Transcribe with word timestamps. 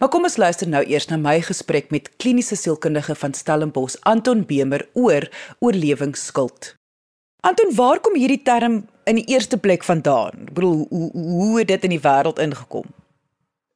Maar 0.00 0.10
kom 0.14 0.24
ons 0.24 0.38
luister 0.40 0.70
nou 0.72 0.80
eers 0.88 1.04
na 1.10 1.18
my 1.20 1.36
gesprek 1.44 1.92
met 1.92 2.08
kliniese 2.16 2.56
sielkundige 2.56 3.12
van 3.20 3.36
Stellenbosch, 3.36 4.00
Anton 4.08 4.40
Bemer 4.48 4.88
oor 4.96 5.28
oorlewingsskuld. 5.60 6.72
Anton, 7.44 7.76
waar 7.76 8.00
kom 8.00 8.16
hierdie 8.16 8.40
term 8.42 8.88
in 9.04 9.20
die 9.20 9.28
eerste 9.28 9.60
plek 9.60 9.84
vandaan? 9.84 10.48
Ek 10.48 10.56
bedoel, 10.56 10.88
hoe 10.88 11.12
hoe 11.12 11.58
het 11.58 11.68
dit 11.68 11.84
in 11.90 11.92
die 11.92 12.04
wêreld 12.06 12.40
ingekom? 12.40 12.88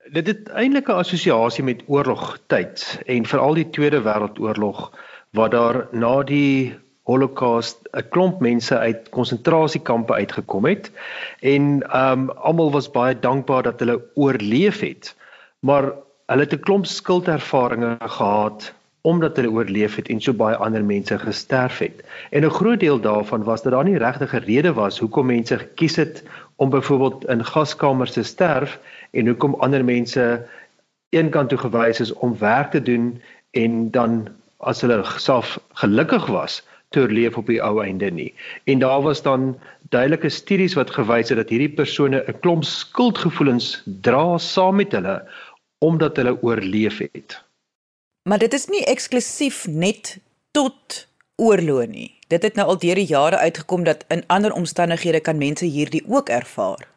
Dit 0.08 0.24
het 0.26 0.48
eintlik 0.48 0.88
'n 0.88 1.04
assosiasie 1.04 1.64
met 1.64 1.84
oorlogtyd 1.84 3.04
en 3.06 3.26
veral 3.28 3.54
die 3.60 3.70
Tweede 3.70 4.00
Wêreldoorlog 4.00 4.90
waar 5.36 5.50
daar 5.50 5.88
na 5.92 6.22
die 6.22 6.74
Holocaust 7.02 7.78
'n 7.92 8.08
klomp 8.08 8.40
mense 8.40 8.78
uit 8.78 9.08
konsentrasiekampe 9.08 10.12
uitgekom 10.12 10.64
het 10.64 10.90
en 11.40 11.82
ehm 11.82 12.20
um, 12.20 12.30
almal 12.30 12.70
was 12.70 12.90
baie 12.90 13.18
dankbaar 13.18 13.62
dat 13.62 13.80
hulle 13.80 14.02
oorleef 14.14 14.80
het. 14.80 15.16
Maar 15.58 15.92
hulle 16.26 16.42
het 16.46 16.54
'n 16.54 16.60
klomp 16.60 16.86
skuldervarings 16.86 18.14
gehad 18.16 18.72
omdat 19.02 19.36
hulle 19.36 19.50
oorleef 19.50 19.96
het 19.96 20.08
en 20.08 20.20
so 20.20 20.32
baie 20.32 20.56
ander 20.56 20.84
mense 20.84 21.18
gesterf 21.18 21.78
het. 21.78 22.04
En 22.30 22.44
'n 22.44 22.50
groot 22.50 22.80
deel 22.80 23.00
daarvan 23.00 23.42
was 23.44 23.62
dat 23.62 23.72
daar 23.72 23.84
nie 23.84 23.98
regtig 23.98 24.34
'n 24.34 24.44
rede 24.46 24.72
was 24.72 24.98
hoekom 24.98 25.26
mense 25.26 25.58
gekies 25.58 25.96
het 25.96 26.22
om 26.56 26.70
byvoorbeeld 26.70 27.28
in 27.28 27.44
gaskamers 27.44 28.12
te 28.12 28.22
sterf 28.22 28.78
en 29.10 29.26
hoekom 29.26 29.54
ander 29.54 29.84
mense 29.84 30.46
eenkant 31.08 31.48
toe 31.48 31.58
gewys 31.58 32.00
is 32.00 32.12
om 32.12 32.38
werk 32.38 32.70
te 32.70 32.82
doen 32.82 33.22
en 33.50 33.90
dan 33.90 34.28
as 34.56 34.80
hulle 34.80 35.02
self 35.16 35.60
gelukkig 35.72 36.26
was 36.26 36.62
te 36.92 37.00
oorleef 37.04 37.36
op 37.40 37.46
die 37.50 37.60
ou 37.62 37.82
einde 37.84 38.10
nie. 38.10 38.30
En 38.64 38.78
daar 38.78 39.02
was 39.02 39.22
dan 39.22 39.54
duidelike 39.92 40.28
studies 40.28 40.76
wat 40.78 40.90
gewys 40.90 41.32
het 41.32 41.40
dat 41.40 41.50
hierdie 41.52 41.72
persone 41.80 42.24
'n 42.26 42.38
klomp 42.40 42.64
skuldgevoelens 42.64 43.82
dra 43.84 44.38
saam 44.38 44.76
met 44.76 44.92
hulle 44.92 45.22
omdat 45.78 46.16
hulle 46.16 46.38
oorleef 46.42 46.98
het. 46.98 47.42
Maar 48.28 48.38
dit 48.38 48.52
is 48.52 48.66
nie 48.66 48.84
eksklusief 48.84 49.66
net 49.66 50.18
tot 50.50 51.06
oorlog 51.36 51.86
nie. 51.86 52.18
Dit 52.28 52.42
het 52.42 52.54
nou 52.54 52.68
al 52.68 52.78
deur 52.78 52.94
die 52.94 53.06
jare 53.06 53.36
uitgekom 53.36 53.84
dat 53.84 54.04
in 54.08 54.24
ander 54.26 54.52
omstandighede 54.52 55.20
kan 55.20 55.38
mense 55.38 55.64
hierdie 55.64 56.04
ook 56.08 56.28
ervaar. 56.28 56.91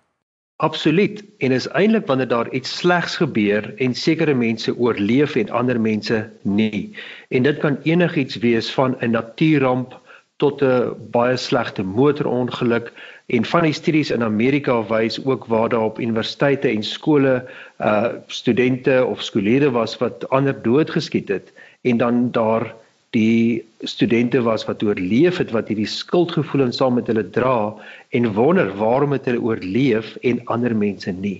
Absoluut. 0.57 1.23
En 1.37 1.51
is 1.51 1.67
eintlik 1.67 2.05
wanneer 2.07 2.27
daar 2.27 2.49
iets 2.51 2.77
slegs 2.77 3.15
gebeur 3.15 3.73
en 3.77 3.95
sekere 3.95 4.33
mense 4.33 4.77
oorleef 4.77 5.35
en 5.35 5.49
ander 5.49 5.81
mense 5.81 6.29
nie. 6.41 6.95
En 7.29 7.43
dit 7.43 7.57
kan 7.57 7.77
enigiets 7.83 8.35
wees 8.35 8.71
van 8.71 8.95
'n 8.99 9.11
natuurramp 9.11 9.99
tot 10.37 10.61
'n 10.61 10.95
baie 11.11 11.37
slegte 11.37 11.83
motorongeluk 11.83 12.93
en 13.25 13.45
van 13.45 13.61
die 13.63 13.73
studies 13.73 14.11
in 14.11 14.23
Amerika 14.23 14.83
wys 14.87 15.25
ook 15.25 15.45
waar 15.45 15.69
daar 15.69 15.83
op 15.83 15.99
universiteite 15.99 16.67
en 16.67 16.83
skole 16.83 17.45
uh 17.79 18.07
studente 18.27 19.05
of 19.05 19.21
skoolleerders 19.21 19.71
was 19.71 19.97
wat 19.97 20.29
ander 20.29 20.61
doodgeskiet 20.61 21.27
het 21.27 21.53
en 21.81 21.97
dan 21.97 22.31
daar 22.31 22.75
die 23.15 23.63
studente 23.87 24.41
was 24.43 24.65
wat 24.67 24.83
oorleef 24.83 25.39
het 25.39 25.53
wat 25.55 25.71
hierdie 25.71 25.89
skuldgevoelens 25.89 26.81
saam 26.81 26.97
met 26.99 27.07
hulle 27.11 27.23
dra 27.37 27.73
en 28.17 28.31
wonder 28.35 28.71
waarom 28.79 29.15
het 29.15 29.27
hulle 29.29 29.41
oorleef 29.41 30.15
en 30.21 30.41
ander 30.51 30.75
mense 30.75 31.11
nie. 31.11 31.39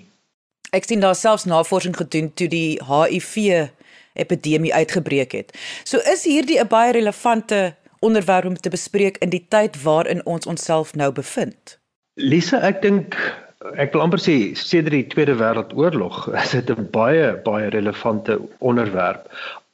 Ek 0.76 0.88
sien 0.88 1.04
daar 1.04 1.16
selfs 1.16 1.48
navorsing 1.48 1.96
gedoen 1.96 2.32
toe 2.34 2.48
die 2.52 2.80
HIV 2.84 3.70
epidemie 4.16 4.74
uitgebreek 4.74 5.36
het. 5.36 5.56
So 5.84 6.00
is 6.12 6.24
hierdie 6.24 6.60
'n 6.60 6.68
baie 6.68 6.92
relevante 6.92 7.76
onderwerp 8.00 8.46
om 8.46 8.56
te 8.56 8.70
bespreek 8.70 9.18
in 9.18 9.30
die 9.30 9.46
tyd 9.50 9.82
waarin 9.84 10.26
ons 10.26 10.46
onsself 10.46 10.96
nou 10.96 11.12
bevind. 11.12 11.78
Lisa, 12.16 12.62
ek 12.62 12.82
dink 12.82 13.18
ek 13.74 13.94
wil 13.94 14.04
amper 14.06 14.22
sê 14.22 14.54
sedert 14.54 14.94
die 14.94 15.08
Tweede 15.10 15.36
Wêreldoorlog 15.40 16.28
is 16.44 16.52
dit 16.52 16.70
'n 16.70 16.88
baie 16.92 17.34
baie 17.44 17.70
relevante 17.70 18.40
onderwerp 18.60 19.26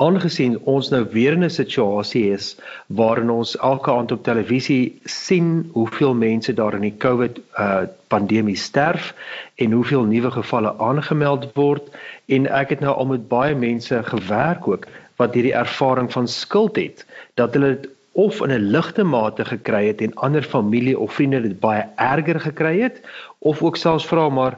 aangesien 0.02 0.58
ons 0.70 0.90
nou 0.90 1.02
weer 1.14 1.36
in 1.38 1.44
'n 1.46 1.54
situasie 1.54 2.24
is 2.34 2.56
waarin 2.88 3.30
ons 3.30 3.58
elke 3.58 3.92
aand 3.92 4.12
op 4.12 4.24
televisie 4.24 5.00
sien 5.06 5.70
hoeveel 5.74 6.14
mense 6.14 6.54
daar 6.54 6.74
in 6.80 6.88
die 6.90 6.98
COVID 6.98 7.40
uh 7.66 7.84
pandemie 8.08 8.56
sterf 8.56 9.14
en 9.56 9.72
hoeveel 9.72 10.04
nuwe 10.04 10.32
gevalle 10.32 10.74
aangemeld 10.78 11.46
word 11.54 11.84
en 12.26 12.48
ek 12.48 12.70
het 12.70 12.80
nou 12.80 12.94
al 12.96 13.06
met 13.06 13.28
baie 13.28 13.56
mense 13.56 14.04
gewerk 14.04 14.68
ook 14.68 14.88
wat 15.16 15.34
hierdie 15.34 15.56
ervaring 15.56 16.12
van 16.12 16.28
skuld 16.28 16.76
het 16.76 17.06
dat 17.40 17.54
hulle 17.54 17.76
dit 17.76 17.90
of 18.12 18.42
in 18.42 18.52
'n 18.52 18.72
ligte 18.76 19.04
mate 19.04 19.46
gekry 19.46 19.88
het 19.88 20.02
en 20.02 20.14
ander 20.14 20.44
familie 20.44 21.00
of 21.00 21.14
vriende 21.14 21.42
dit 21.42 21.60
baie 21.60 21.86
erger 21.96 22.40
gekry 22.40 22.80
het 22.82 23.02
of 23.40 23.62
ook 23.64 23.78
selfs 23.78 24.06
vra 24.06 24.30
maar 24.30 24.58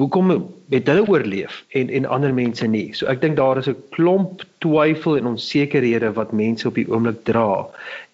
hoekom 0.00 0.30
het 0.74 0.88
hulle 0.90 1.02
oorleef 1.06 1.56
en 1.78 1.90
en 1.96 2.06
ander 2.14 2.32
mense 2.34 2.66
nie. 2.66 2.88
So 2.98 3.06
ek 3.12 3.20
dink 3.22 3.36
daar 3.38 3.58
is 3.60 3.68
'n 3.70 3.76
klomp 3.96 4.40
twyfel 4.64 5.18
en 5.18 5.26
onsekerhede 5.32 6.08
wat 6.16 6.32
mense 6.32 6.66
op 6.68 6.78
die 6.80 6.86
oomblik 6.90 7.20
dra 7.28 7.66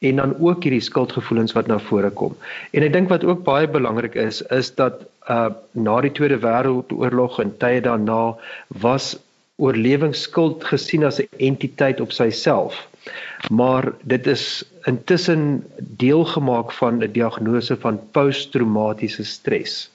en 0.09 0.17
dan 0.21 0.35
ook 0.49 0.67
hierdie 0.67 0.85
skuldgevoelens 0.89 1.55
wat 1.57 1.71
na 1.73 1.79
vore 1.79 2.11
kom. 2.11 2.35
En 2.77 2.85
ek 2.85 2.93
dink 2.93 3.09
wat 3.09 3.25
ook 3.25 3.45
baie 3.45 3.69
belangrik 3.77 4.15
is 4.15 4.43
is 4.59 4.69
dat 4.75 5.07
uh 5.37 5.49
na 5.73 5.95
die 6.05 6.13
Tweede 6.13 6.39
Wêreldoorlog 6.43 7.39
en 7.41 7.55
tye 7.65 7.81
daarna 7.81 8.37
was 8.85 9.17
oorlewingsskuld 9.57 10.65
gesien 10.73 11.05
as 11.05 11.21
'n 11.21 11.29
entiteit 11.39 12.01
op 12.01 12.13
sy-self. 12.13 12.77
Maar 13.49 13.93
dit 14.03 14.27
is 14.27 14.65
intussen 14.85 15.65
deel 16.05 16.25
gemaak 16.25 16.73
van 16.73 17.01
'n 17.01 17.13
diagnose 17.13 17.77
van 17.77 18.01
posttraumatiese 18.13 19.25
stres. 19.25 19.89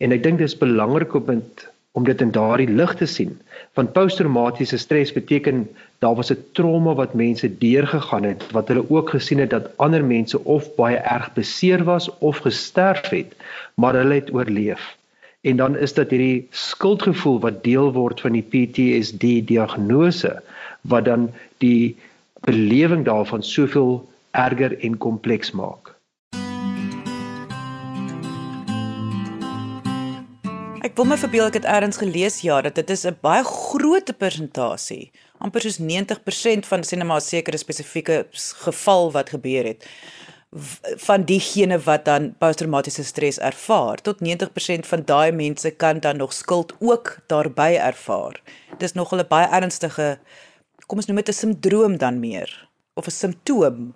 En 0.00 0.12
ek 0.16 0.22
dink 0.24 0.40
dit 0.40 0.48
is 0.48 0.56
belangrik 0.56 1.14
om 1.14 1.28
dit 1.28 1.68
om 1.98 2.04
dit 2.06 2.20
in 2.22 2.30
daardie 2.30 2.70
lig 2.70 2.92
te 3.00 3.06
sien. 3.10 3.32
Want 3.74 3.92
posttraumatiese 3.96 4.78
stres 4.78 5.10
beteken 5.12 5.64
daar 5.98 6.14
was 6.14 6.30
'n 6.32 6.44
trauma 6.58 6.94
wat 6.94 7.14
mense 7.14 7.48
deurgegaan 7.64 8.28
het 8.28 8.46
wat 8.56 8.68
hulle 8.68 8.84
ook 8.90 9.10
gesien 9.10 9.42
het 9.42 9.50
dat 9.50 9.70
ander 9.76 10.04
mense 10.04 10.44
of 10.44 10.74
baie 10.74 10.96
erg 10.96 11.32
beseer 11.34 11.84
was 11.84 12.08
of 12.18 12.36
gesterf 12.46 13.08
het, 13.08 13.34
maar 13.74 13.94
hulle 13.94 14.14
het 14.14 14.32
oorleef. 14.34 14.96
En 15.40 15.56
dan 15.56 15.76
is 15.76 15.92
dit 15.92 16.10
hierdie 16.10 16.46
skuldgevoel 16.50 17.40
wat 17.40 17.64
deel 17.64 17.92
word 17.92 18.20
van 18.20 18.32
die 18.32 18.46
PTSD 18.52 19.46
diagnose 19.48 20.42
wat 20.80 21.04
dan 21.04 21.30
die 21.58 21.96
belewing 22.40 23.04
daarvan 23.04 23.42
soveel 23.42 24.08
erger 24.30 24.78
en 24.80 24.98
kompleks 24.98 25.50
maak. 25.50 25.89
Wil 31.00 31.08
my 31.08 31.16
verbeel 31.16 31.46
ek 31.48 31.54
het 31.56 31.64
eers 31.64 31.96
gelees 31.96 32.34
ja 32.44 32.58
dat 32.60 32.74
dit 32.76 32.90
is 32.92 33.06
'n 33.08 33.16
baie 33.24 33.44
groot 33.44 34.10
persentasie, 34.18 35.10
amper 35.38 35.62
soos 35.62 35.78
90% 35.78 36.66
van 36.66 36.84
sinema 36.84 37.20
sekere 37.20 37.56
spesifieke 37.56 38.26
geval 38.64 39.10
wat 39.12 39.30
gebeur 39.30 39.64
het 39.64 39.86
van 41.06 41.24
diegene 41.24 41.78
wat 41.78 42.04
dan 42.04 42.34
posttraumatiese 42.38 43.04
stres 43.04 43.38
ervaar. 43.38 44.02
Tot 44.02 44.20
90% 44.20 44.86
van 44.86 45.02
daai 45.04 45.32
mense 45.32 45.70
kan 45.70 46.00
dan 46.00 46.16
nog 46.16 46.32
skuld 46.32 46.74
ook 46.80 47.18
daarbey 47.26 47.78
ervaar. 47.78 48.42
Dis 48.78 48.92
nog 48.92 49.12
'n 49.12 49.24
baie 49.28 49.48
ernstige 49.48 50.18
kom 50.86 50.98
ons 50.98 51.06
noem 51.06 51.16
dit 51.16 51.28
'n 51.28 51.32
sindroom 51.32 51.96
dan 51.96 52.20
meer 52.20 52.68
of 52.94 53.06
'n 53.06 53.10
simptoom 53.10 53.94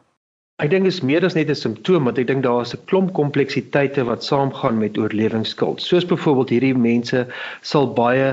Ek 0.62 0.68
dink 0.70 0.86
dit 0.86 0.92
is 0.94 1.02
meer 1.02 1.24
as 1.26 1.34
net 1.34 1.48
'n 1.50 1.58
simptoom, 1.58 2.04
want 2.06 2.18
ek 2.22 2.28
dink 2.28 2.44
daar 2.44 2.60
is 2.62 2.74
'n 2.74 2.84
klomp 2.90 3.08
kompleksiteite 3.14 4.04
wat 4.10 4.22
saamgaan 4.22 4.76
met 4.78 4.98
oorlewingsskuld. 5.02 5.80
Soos 5.82 6.06
byvoorbeeld 6.06 6.52
hierdie 6.54 6.76
mense 6.84 7.26
sal 7.70 7.88
baie 7.96 8.28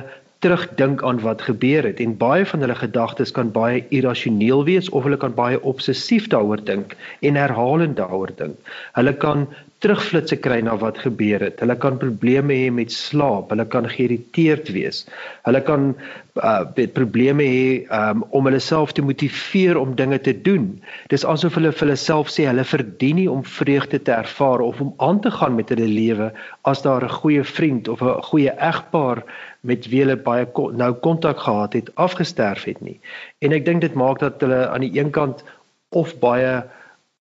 terugdink 0.45 1.01
aan 1.01 1.19
wat 1.25 1.41
gebeur 1.41 1.83
het 1.89 1.99
en 1.99 2.13
baie 2.17 2.45
van 2.45 2.61
hulle 2.61 2.77
gedagtes 2.77 3.33
kan 3.37 3.49
baie 3.51 3.81
irrasioneel 3.89 4.63
wees 4.69 4.89
of 4.89 5.03
hulle 5.03 5.17
kan 5.17 5.33
baie 5.33 5.57
obsessief 5.73 6.29
daaroor 6.29 6.61
dink 6.63 6.95
en 7.21 7.41
herhalend 7.41 7.97
daaroor 7.97 8.35
dink. 8.37 8.57
Hulle 8.93 9.13
kan 9.13 9.47
terugflitsse 9.81 10.37
kry 10.37 10.59
na 10.61 10.75
wat 10.77 10.99
gebeur 11.01 11.41
het. 11.41 11.61
Hulle 11.63 11.75
kan 11.81 11.97
probleme 12.01 12.53
hê 12.53 12.69
met 12.73 12.93
slaap, 12.93 13.49
hulle 13.49 13.65
kan 13.65 13.87
geïrriteerd 13.89 14.69
wees. 14.75 15.05
Hulle 15.47 15.61
kan 15.65 15.93
uh 16.39 16.85
probleme 16.95 17.43
hê 17.43 17.63
um, 17.91 18.21
om 18.31 18.45
hulle 18.47 18.61
self 18.63 18.93
te 18.95 19.03
motiveer 19.03 19.79
om 19.81 19.95
dinge 19.97 20.19
te 20.21 20.33
doen. 20.45 20.67
Dis 21.11 21.25
asof 21.27 21.57
hulle 21.57 21.73
vir 21.73 21.87
hulle 21.87 21.97
self 21.99 22.29
sê 22.31 22.45
hulle 22.47 22.63
verdien 22.63 23.17
nie 23.19 23.27
om 23.31 23.41
vreugde 23.43 23.99
te 23.99 24.13
ervaar 24.15 24.61
of 24.63 24.79
om 24.85 24.93
aan 25.03 25.19
te 25.25 25.31
gaan 25.33 25.57
met 25.57 25.73
hulle 25.73 25.89
lewe 25.89 26.29
as 26.69 26.85
daar 26.85 27.03
'n 27.03 27.17
goeie 27.21 27.43
vriend 27.43 27.87
of 27.87 28.01
'n 28.01 28.21
goeie 28.29 28.53
egpaar 28.69 29.23
met 29.61 29.89
wie 29.89 30.03
hulle 30.03 30.15
baie 30.15 30.45
nou 30.73 30.93
kontak 30.93 31.39
gehad 31.39 31.73
het 31.73 31.89
afgesterf 31.95 32.63
het 32.63 32.81
nie. 32.81 32.99
En 33.41 33.51
ek 33.51 33.65
dink 33.65 33.81
dit 33.81 33.93
maak 33.93 34.19
dat 34.19 34.41
hulle 34.41 34.69
aan 34.69 34.81
die 34.81 34.99
een 34.99 35.11
kant 35.11 35.43
of 35.89 36.19
baie 36.19 36.63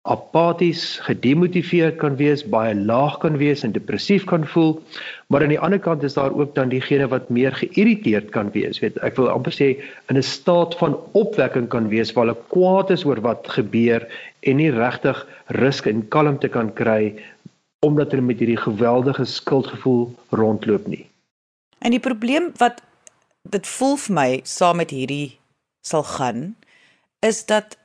apaties, 0.06 0.98
gedemotiveerd 1.06 1.98
kan 2.00 2.16
wees, 2.16 2.44
baie 2.46 2.74
laag 2.74 3.18
kan 3.22 3.36
wees 3.40 3.64
en 3.66 3.74
depressief 3.74 4.24
kan 4.30 4.46
voel. 4.46 4.76
Maar 5.28 5.42
aan 5.44 5.54
die 5.54 5.60
ander 5.60 5.82
kant 5.82 6.04
is 6.06 6.14
daar 6.14 6.34
ook 6.34 6.54
dan 6.54 6.70
diegene 6.72 7.08
wat 7.10 7.28
meer 7.30 7.54
geïrriteerd 7.58 8.30
kan 8.34 8.50
wees. 8.54 8.78
Weet, 8.82 8.98
ek 9.06 9.18
wil 9.18 9.30
amper 9.32 9.54
sê 9.54 9.68
in 10.08 10.16
'n 10.16 10.22
staat 10.22 10.78
van 10.78 10.96
opwekking 11.12 11.68
kan 11.68 11.88
wees 11.88 12.12
waar 12.12 12.26
hulle 12.26 12.44
kwaad 12.54 12.90
is 12.90 13.04
oor 13.04 13.20
wat 13.20 13.48
gebeur 13.48 14.06
en 14.40 14.56
nie 14.56 14.70
regtig 14.70 15.26
rus 15.46 15.82
en 15.86 16.08
kalmte 16.08 16.48
kan 16.48 16.72
kry 16.72 17.14
omdat 17.86 18.10
hulle 18.10 18.22
met 18.22 18.38
hierdie 18.38 18.62
geweldige 18.62 19.24
skuldgevoel 19.24 20.14
rondloop 20.30 20.86
nie. 20.86 21.06
En 21.78 21.90
die 21.90 22.00
probleem 22.00 22.52
wat 22.58 22.82
dit 23.42 23.66
voel 23.66 23.96
vir 23.96 24.14
my 24.14 24.30
saam 24.42 24.76
met 24.76 24.90
hierdie 24.90 25.38
sal 25.86 26.02
gaan 26.02 26.56
is 27.20 27.44
dat 27.46 27.76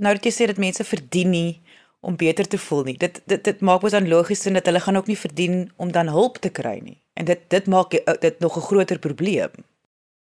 nou 0.00 0.14
dat 0.16 0.24
jy 0.24 0.32
sê 0.34 0.48
dat 0.50 0.60
mense 0.60 0.84
verdien 0.84 1.30
nie 1.30 1.60
om 2.00 2.16
beter 2.16 2.48
te 2.48 2.58
voel 2.58 2.84
nie. 2.88 2.96
Dit 2.96 3.20
dit 3.28 3.44
dit 3.44 3.60
maak 3.60 3.82
mos 3.84 3.94
dan 3.96 4.08
logies 4.08 4.42
sin 4.42 4.56
dat 4.56 4.66
hulle 4.66 4.80
gaan 4.80 4.96
ook 4.96 5.10
nie 5.10 5.18
verdien 5.20 5.70
om 5.76 5.92
dan 5.92 6.08
hulp 6.08 6.40
te 6.40 6.48
kry 6.48 6.78
nie. 6.82 6.96
En 7.14 7.28
dit 7.28 7.40
dit 7.48 7.66
maak 7.66 7.96
dit 8.20 8.40
nog 8.40 8.56
'n 8.56 8.68
groter 8.68 8.98
probleem. 8.98 9.50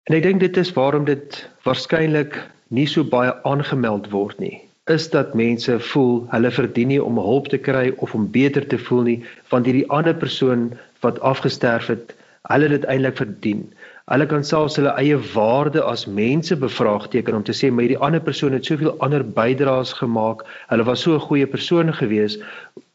En 0.03 0.15
ek 0.15 0.23
dink 0.23 0.39
dit 0.39 0.57
is 0.57 0.73
waarom 0.73 1.05
dit 1.05 1.49
waarskynlik 1.65 2.37
nie 2.69 2.87
so 2.87 3.03
baie 3.03 3.33
aangemeld 3.43 4.09
word 4.09 4.39
nie. 4.39 4.61
Is 4.85 5.09
dat 5.09 5.33
mense 5.33 5.79
voel 5.79 6.27
hulle 6.29 6.51
verdien 6.51 6.87
nie 6.87 7.03
om 7.03 7.17
hulp 7.17 7.47
te 7.47 7.57
kry 7.57 7.93
of 7.97 8.13
om 8.13 8.31
beter 8.31 8.67
te 8.67 8.77
voel 8.77 9.01
nie, 9.01 9.23
want 9.49 9.65
hierdie 9.65 9.89
ander 9.89 10.13
persoon 10.13 10.77
wat 11.01 11.19
afgesterf 11.19 11.87
het, 11.87 12.15
hulle 12.51 12.69
dit 12.69 12.85
eintlik 12.85 13.17
verdien. 13.17 13.73
Hulle 14.13 14.25
kan 14.29 14.43
selfs 14.45 14.75
hulle 14.77 14.91
eie 15.01 15.15
waarde 15.33 15.81
as 15.91 16.03
mense 16.17 16.55
bevraagteken 16.63 17.37
om 17.37 17.45
te 17.45 17.53
sê 17.59 17.71
maar 17.73 17.87
hierdie 17.87 18.03
ander 18.07 18.21
persoon 18.25 18.53
het 18.53 18.67
soveel 18.69 18.91
ander 19.05 19.23
bydraes 19.37 19.93
gemaak. 19.99 20.43
Hulle 20.69 20.85
was 20.89 21.01
so 21.05 21.15
'n 21.15 21.23
goeie 21.23 21.47
persoon 21.53 21.89
gewees. 21.99 22.35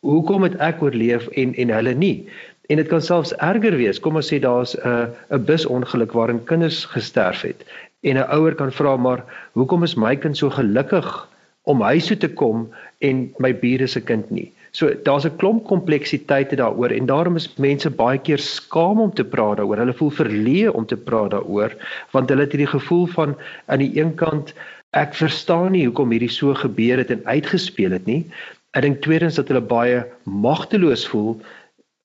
Hoekom 0.07 0.47
het 0.47 0.55
ek 0.69 0.85
oorleef 0.87 1.27
en 1.43 1.57
en 1.65 1.75
hulle 1.77 1.95
nie? 2.05 2.29
En 2.71 2.77
dit 2.77 2.89
kan 2.93 3.03
selfs 3.03 3.35
erger 3.49 3.77
wees. 3.83 3.99
Kom 3.99 4.23
ons 4.23 4.31
sê 4.33 4.39
daar's 4.39 4.77
'n 4.77 5.11
'n 5.35 5.45
busongeluk 5.51 6.13
waarin 6.13 6.45
kinders 6.45 6.85
gesterf 6.95 7.43
het 7.43 7.67
en 8.03 8.17
'n 8.17 8.31
ouer 8.31 8.55
kan 8.55 8.73
vra 8.73 8.97
maar 8.97 9.25
hoekom 9.59 9.83
is 9.83 9.97
my 9.97 10.15
kind 10.17 10.37
so 10.37 10.51
gelukkig 10.51 11.29
om 11.63 11.83
huis 11.83 12.07
toe 12.07 12.17
te 12.17 12.29
kom 12.29 12.69
en 13.01 13.35
my 13.39 13.53
bure 13.53 13.87
se 13.87 14.01
kind 14.01 14.31
nie? 14.31 14.53
So 14.73 14.91
daar's 15.05 15.27
'n 15.27 15.37
klomp 15.37 15.65
kompleksiteite 15.65 16.57
daaroor 16.57 16.91
en 16.91 17.07
daarom 17.07 17.37
is 17.37 17.49
mense 17.57 17.91
baie 17.91 18.19
keer 18.19 18.39
skaam 18.39 19.01
om 19.01 19.13
te 19.15 19.25
praat 19.25 19.57
daaroor. 19.57 19.77
Hulle 19.77 20.01
voel 20.01 20.11
verleë 20.11 20.73
om 20.73 20.87
te 20.87 20.97
praat 20.97 21.31
daaroor 21.31 21.75
want 22.11 22.29
hulle 22.29 22.47
het 22.47 22.53
hierdie 22.53 22.75
gevoel 22.79 23.07
van 23.07 23.37
aan 23.67 23.79
die 23.79 23.99
een 23.99 24.15
kant 24.15 24.55
ek 24.91 25.15
verstaan 25.15 25.73
nie 25.73 25.87
hoekom 25.87 26.11
hierdie 26.11 26.31
so 26.31 26.55
gebeur 26.55 26.99
het 26.99 27.11
en 27.11 27.27
uitgespeel 27.27 27.91
het 27.91 28.07
nie. 28.07 28.27
Ek 28.75 28.83
dink 28.83 29.03
tweedens 29.03 29.35
dat 29.35 29.49
hulle 29.51 29.63
baie 29.63 30.05
magteloos 30.25 31.07
voel. 31.11 31.41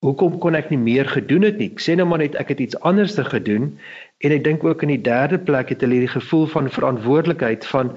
Hoekom 0.05 0.39
kon 0.41 0.55
ek 0.57 0.69
nie 0.69 0.81
meer 0.81 1.05
gedoen 1.09 1.45
het 1.45 1.57
nie? 1.57 1.71
Ek 1.73 1.81
sê 1.81 1.95
nou 1.97 2.05
maar 2.09 2.21
net 2.21 2.35
ek 2.41 2.53
het 2.53 2.59
iets 2.59 2.79
anders 2.81 3.15
te 3.17 3.25
gedoen 3.25 3.77
en 4.25 4.31
ek 4.31 4.43
dink 4.43 4.63
ook 4.63 4.81
in 4.85 4.93
die 4.93 5.01
derde 5.01 5.37
plek 5.37 5.69
het 5.69 5.81
hulle 5.81 5.99
hierdie 5.99 6.13
gevoel 6.17 6.45
van 6.53 6.69
verantwoordelikheid 6.69 7.65
van 7.65 7.93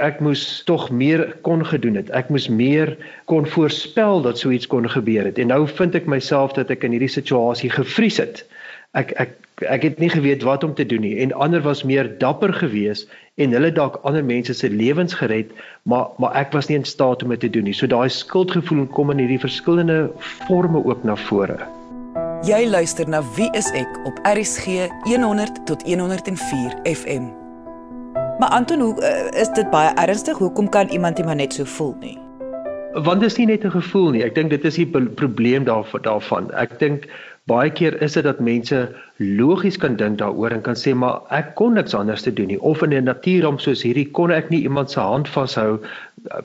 ek 0.00 0.20
moes 0.20 0.62
tog 0.64 0.90
meer 0.90 1.24
kon 1.42 1.64
gedoen 1.66 1.98
het. 2.00 2.10
Ek 2.10 2.28
moes 2.32 2.48
meer 2.48 2.96
kon 3.30 3.46
voorspel 3.46 4.22
dat 4.22 4.38
so 4.38 4.50
iets 4.50 4.66
kon 4.66 4.88
gebeur 4.88 5.24
het. 5.24 5.38
En 5.38 5.52
nou 5.52 5.66
vind 5.68 5.94
ek 5.94 6.06
myself 6.06 6.52
dat 6.56 6.70
ek 6.70 6.84
in 6.84 6.96
hierdie 6.96 7.12
situasie 7.12 7.70
gevries 7.70 8.20
het. 8.22 8.44
Ek 8.92 9.12
ek 9.20 9.38
ek 9.62 9.82
het 9.86 9.98
nie 10.02 10.10
geweet 10.10 10.42
wat 10.42 10.64
om 10.64 10.74
te 10.74 10.86
doen 10.86 11.04
nie 11.04 11.20
en 11.22 11.32
ander 11.32 11.62
was 11.62 11.84
meer 11.86 12.08
dapper 12.18 12.50
geweest 12.52 13.06
en 13.38 13.52
hulle 13.54 13.70
dalk 13.72 14.00
ander 14.02 14.24
mense 14.24 14.54
se 14.54 14.70
lewens 14.70 15.14
gered, 15.14 15.52
maar 15.82 16.10
maar 16.18 16.34
ek 16.34 16.52
was 16.52 16.68
nie 16.68 16.80
in 16.80 16.84
staat 16.84 17.22
om 17.22 17.30
dit 17.30 17.40
te 17.40 17.50
doen 17.50 17.68
nie. 17.70 17.76
So 17.76 17.86
daai 17.86 18.08
skuldgevoel 18.08 18.86
kom 18.86 19.10
in 19.14 19.22
hierdie 19.22 19.40
verskillende 19.40 20.10
forme 20.48 20.84
ook 20.84 21.04
na 21.04 21.16
vore. 21.28 21.60
Jy 22.42 22.66
luister 22.66 23.08
na 23.08 23.22
Wie 23.36 23.50
is 23.54 23.70
ek 23.78 24.02
op 24.04 24.18
RCG 24.26 24.90
100 25.06 25.62
tot 25.66 25.86
104 25.86 26.74
FM. 26.82 27.41
Maar 28.42 28.50
Anton, 28.50 28.80
hoe 28.80 29.02
uh, 29.02 29.40
is 29.40 29.48
dit 29.48 29.70
baie 29.70 29.94
ernstig? 29.94 30.38
Hoekom 30.38 30.68
kan 30.68 30.88
iemand 30.88 31.16
nie 31.16 31.24
maar 31.24 31.36
net 31.38 31.54
so 31.54 31.64
voel 31.64 31.94
nie? 32.00 32.16
Want 32.92 33.20
dit 33.22 33.30
is 33.30 33.36
nie 33.38 33.46
net 33.46 33.64
'n 33.64 33.70
gevoel 33.70 34.10
nie. 34.10 34.22
Ek 34.26 34.34
dink 34.34 34.50
dit 34.50 34.64
is 34.64 34.74
die 34.74 34.86
probleem 35.14 35.64
daarvan 35.64 36.02
daarvan. 36.02 36.50
Ek 36.50 36.74
dink 36.78 37.06
baie 37.46 37.70
keer 37.70 37.94
is 38.02 38.12
dit 38.18 38.24
dat 38.26 38.40
mense 38.40 38.80
logies 39.18 39.78
kan 39.78 39.96
dink 39.96 40.18
daaroor 40.18 40.50
en 40.50 40.60
kan 40.62 40.74
sê 40.74 40.94
maar 40.94 41.22
ek 41.30 41.54
kon 41.54 41.74
niks 41.78 41.94
anders 41.94 42.22
te 42.22 42.32
doen 42.32 42.50
nie 42.50 42.60
of 42.60 42.82
in 42.82 42.94
'n 42.94 43.04
natuurramp 43.04 43.60
soos 43.60 43.82
hierdie 43.82 44.10
kon 44.10 44.30
ek 44.30 44.50
nie 44.50 44.62
iemand 44.62 44.90
se 44.90 45.00
hand 45.00 45.28
vashou 45.28 45.78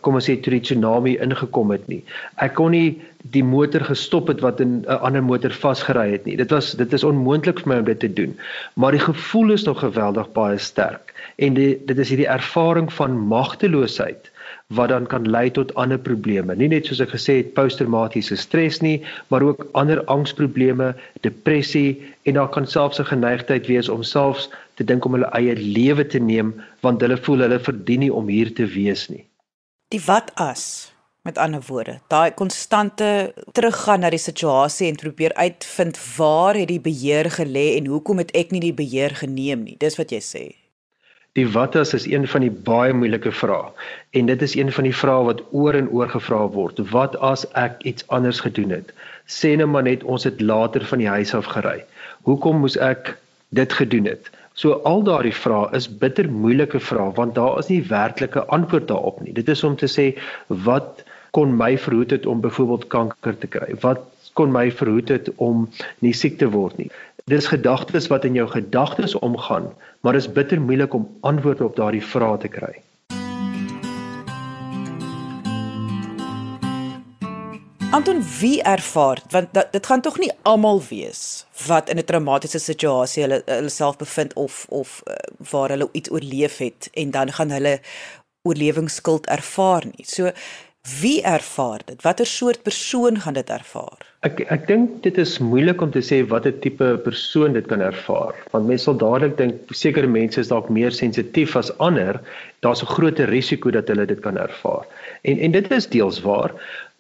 kom 0.02 0.18
ons 0.18 0.28
sê 0.30 0.36
toe 0.42 0.54
die 0.56 0.64
tsunami 0.66 1.18
ingekom 1.24 1.74
het 1.74 1.88
nie. 1.92 2.02
Ek 2.44 2.56
kon 2.60 2.74
nie 2.74 2.98
die 3.36 3.44
motor 3.44 3.84
gestop 3.88 4.32
het 4.32 4.42
wat 4.46 4.62
'n 4.62 4.86
ander 4.88 5.24
motor 5.24 5.52
vasgery 5.52 6.12
het 6.12 6.26
nie. 6.26 6.38
Dit 6.38 6.52
was 6.52 6.72
dit 6.72 6.94
is 6.94 7.04
onmoontlik 7.04 7.60
vir 7.60 7.74
my 7.74 7.78
om 7.80 7.86
dit 7.86 8.00
te 8.00 8.14
doen. 8.14 8.38
Maar 8.76 8.92
die 8.92 9.06
gevoel 9.06 9.52
is 9.52 9.66
nog 9.66 9.80
geweldig 9.80 10.32
baie 10.34 10.58
sterk 10.58 11.14
en 11.38 11.54
die, 11.54 11.78
dit 11.86 11.98
is 11.98 12.10
hierdie 12.10 12.28
ervaring 12.28 12.94
van 12.94 13.20
magteloosheid 13.28 14.32
wat 14.68 14.90
dan 14.90 15.06
kan 15.08 15.30
lei 15.30 15.52
tot 15.52 15.74
ander 15.76 16.00
probleme. 16.00 16.56
Nie 16.56 16.68
net 16.68 16.86
soos 16.86 17.00
ek 17.00 17.14
gesê 17.16 17.38
het 17.40 17.54
posttraumatiese 17.54 18.36
stres 18.36 18.82
nie, 18.82 19.04
maar 19.32 19.46
ook 19.46 19.68
ander 19.72 20.04
angsprobleme, 20.06 20.96
depressie 21.22 22.02
en 22.24 22.34
daar 22.34 22.50
kan 22.50 22.68
selfs 22.68 23.00
'n 23.00 23.12
geneigtheid 23.14 23.68
wees 23.68 23.90
om 23.90 24.04
selfs 24.04 24.50
te 24.76 24.84
dink 24.84 25.06
om 25.06 25.14
hulle 25.14 25.32
eie 25.40 25.56
lewe 25.56 26.08
te 26.08 26.20
neem 26.20 26.54
want 26.82 27.02
hulle 27.02 27.18
voel 27.18 27.40
hulle 27.48 27.60
verdien 27.60 28.00
nie 28.00 28.14
om 28.14 28.28
hier 28.28 28.54
te 28.54 28.66
wees 28.66 29.10
nie. 29.10 29.27
Die 29.88 30.02
wat 30.04 30.32
as 30.36 30.92
met 31.24 31.38
ander 31.40 31.62
woorde, 31.68 31.94
daai 32.12 32.34
konstante 32.36 33.34
teruggaan 33.56 34.02
na 34.04 34.10
die 34.12 34.20
situasie 34.20 34.90
en 34.92 34.98
probeer 35.00 35.32
uitvind 35.40 36.00
waar 36.18 36.60
het 36.60 36.68
die 36.68 36.82
beheer 36.84 37.30
gelê 37.32 37.78
en 37.78 37.88
hoekom 37.88 38.20
het 38.20 38.34
ek 38.36 38.52
nie 38.52 38.60
die 38.66 38.74
beheer 38.76 39.16
geneem 39.16 39.64
nie. 39.64 39.78
Dis 39.80 39.96
wat 39.96 40.12
jy 40.12 40.20
sê. 40.24 40.44
Die 41.40 41.48
wat 41.54 41.78
as 41.80 41.94
is 41.96 42.08
een 42.10 42.28
van 42.28 42.44
die 42.44 42.52
baie 42.52 42.92
moeilike 43.00 43.32
vrae 43.32 43.72
en 44.20 44.28
dit 44.28 44.44
is 44.44 44.58
een 44.60 44.74
van 44.76 44.90
die 44.90 44.96
vrae 45.04 45.24
wat 45.30 45.46
oor 45.56 45.80
en 45.80 45.88
oor 45.96 46.12
gevra 46.12 46.42
word. 46.52 46.84
Wat 46.92 47.16
as 47.24 47.48
ek 47.56 47.80
iets 47.88 48.04
anders 48.12 48.44
gedoen 48.44 48.76
het? 48.76 48.92
Sê 49.24 49.56
net 49.56 49.72
maar 49.72 49.88
net 49.88 50.04
ons 50.04 50.28
het 50.28 50.44
later 50.44 50.84
van 50.92 51.00
die 51.00 51.12
huis 51.16 51.32
af 51.38 51.48
gery. 51.56 51.80
Hoekom 52.28 52.60
moes 52.66 52.76
ek 52.76 53.16
dit 53.56 53.80
gedoen 53.80 54.12
het? 54.12 54.28
So 54.58 54.80
al 54.90 55.04
daardie 55.06 55.36
vrae 55.38 55.70
is 55.78 55.86
bitter 56.02 56.30
moeilike 56.34 56.80
vrae 56.82 57.12
want 57.18 57.36
daar 57.38 57.60
is 57.62 57.70
nie 57.70 57.84
werklike 57.90 58.46
antwoord 58.58 58.88
daarop 58.90 59.20
nie. 59.22 59.36
Dit 59.38 59.52
is 59.54 59.64
om 59.68 59.76
te 59.78 59.90
sê 59.96 60.08
wat 60.70 61.04
kon 61.38 61.54
my 61.60 61.76
verhoed 61.78 62.16
het 62.16 62.26
om 62.26 62.42
byvoorbeeld 62.42 62.88
kanker 62.94 63.38
te 63.38 63.50
kry? 63.58 63.76
Wat 63.84 64.02
kon 64.34 64.50
my 64.56 64.72
verhoed 64.80 65.14
het 65.14 65.30
om 65.38 65.68
nie 66.06 66.14
siek 66.14 66.40
te 66.42 66.50
word 66.50 66.82
nie? 66.82 66.90
Dis 67.30 67.52
gedagtes 67.52 68.10
wat 68.10 68.26
in 68.26 68.40
jou 68.40 68.48
gedagtes 68.50 69.14
omgaan, 69.20 69.70
maar 70.02 70.18
dit 70.18 70.26
is 70.26 70.34
bitter 70.34 70.62
moeilik 70.62 70.94
om 70.96 71.10
antwoorde 71.22 71.66
op 71.68 71.76
daardie 71.78 72.06
vrae 72.14 72.38
te 72.42 72.50
kry. 72.50 72.74
Anton, 77.98 78.24
wie 78.40 78.62
ervaar 78.62 79.22
want 79.30 79.48
dat, 79.52 79.72
dit 79.72 79.86
gaan 79.86 80.02
tog 80.02 80.20
nie 80.22 80.30
almal 80.42 80.82
wees 80.90 81.22
wat 81.68 81.90
in 81.90 81.98
'n 81.98 82.06
traumatiese 82.06 82.60
situasie 82.60 83.24
hulle 83.24 83.40
hulle 83.46 83.74
self 83.74 83.98
bevind 83.98 84.34
of 84.34 84.66
of 84.70 85.02
uh, 85.08 85.14
waar 85.52 85.70
hulle 85.74 85.90
iets 85.92 86.12
oorleef 86.12 86.58
het 86.58 86.90
en 86.94 87.12
dan 87.12 87.32
gaan 87.32 87.50
hulle 87.50 87.80
oorlewingsskuld 88.42 89.26
ervaar 89.26 89.84
nie. 89.86 90.06
So 90.06 90.32
Wie 90.88 91.22
ervaar 91.22 91.82
dit? 91.86 92.02
Watter 92.02 92.26
soort 92.26 92.62
persoon 92.64 93.20
gaan 93.20 93.34
dit 93.34 93.50
ervaar? 93.50 94.04
Ek 94.24 94.40
ek 94.54 94.68
dink 94.70 95.02
dit 95.04 95.18
is 95.20 95.34
moeilik 95.44 95.82
om 95.84 95.92
te 95.92 96.00
sê 96.00 96.22
watter 96.32 96.54
tipe 96.64 96.88
persoon 97.04 97.58
dit 97.58 97.68
kan 97.68 97.84
ervaar, 97.84 98.38
want 98.54 98.70
mense 98.70 98.88
sal 98.88 98.96
dadelik 99.02 99.36
dink 99.42 99.74
sekere 99.76 100.08
mense 100.08 100.40
is 100.40 100.52
dalk 100.54 100.70
meer 100.72 100.96
sensitief 100.96 101.58
as 101.60 101.74
ander, 101.84 102.22
daar's 102.64 102.84
'n 102.86 102.92
groter 102.94 103.28
risiko 103.28 103.72
dat 103.72 103.92
hulle 103.92 104.08
dit 104.08 104.22
kan 104.24 104.40
ervaar. 104.40 104.88
En 105.28 105.44
en 105.44 105.52
dit 105.52 105.72
is 105.72 105.90
deels 105.98 106.22
waar, 106.24 106.56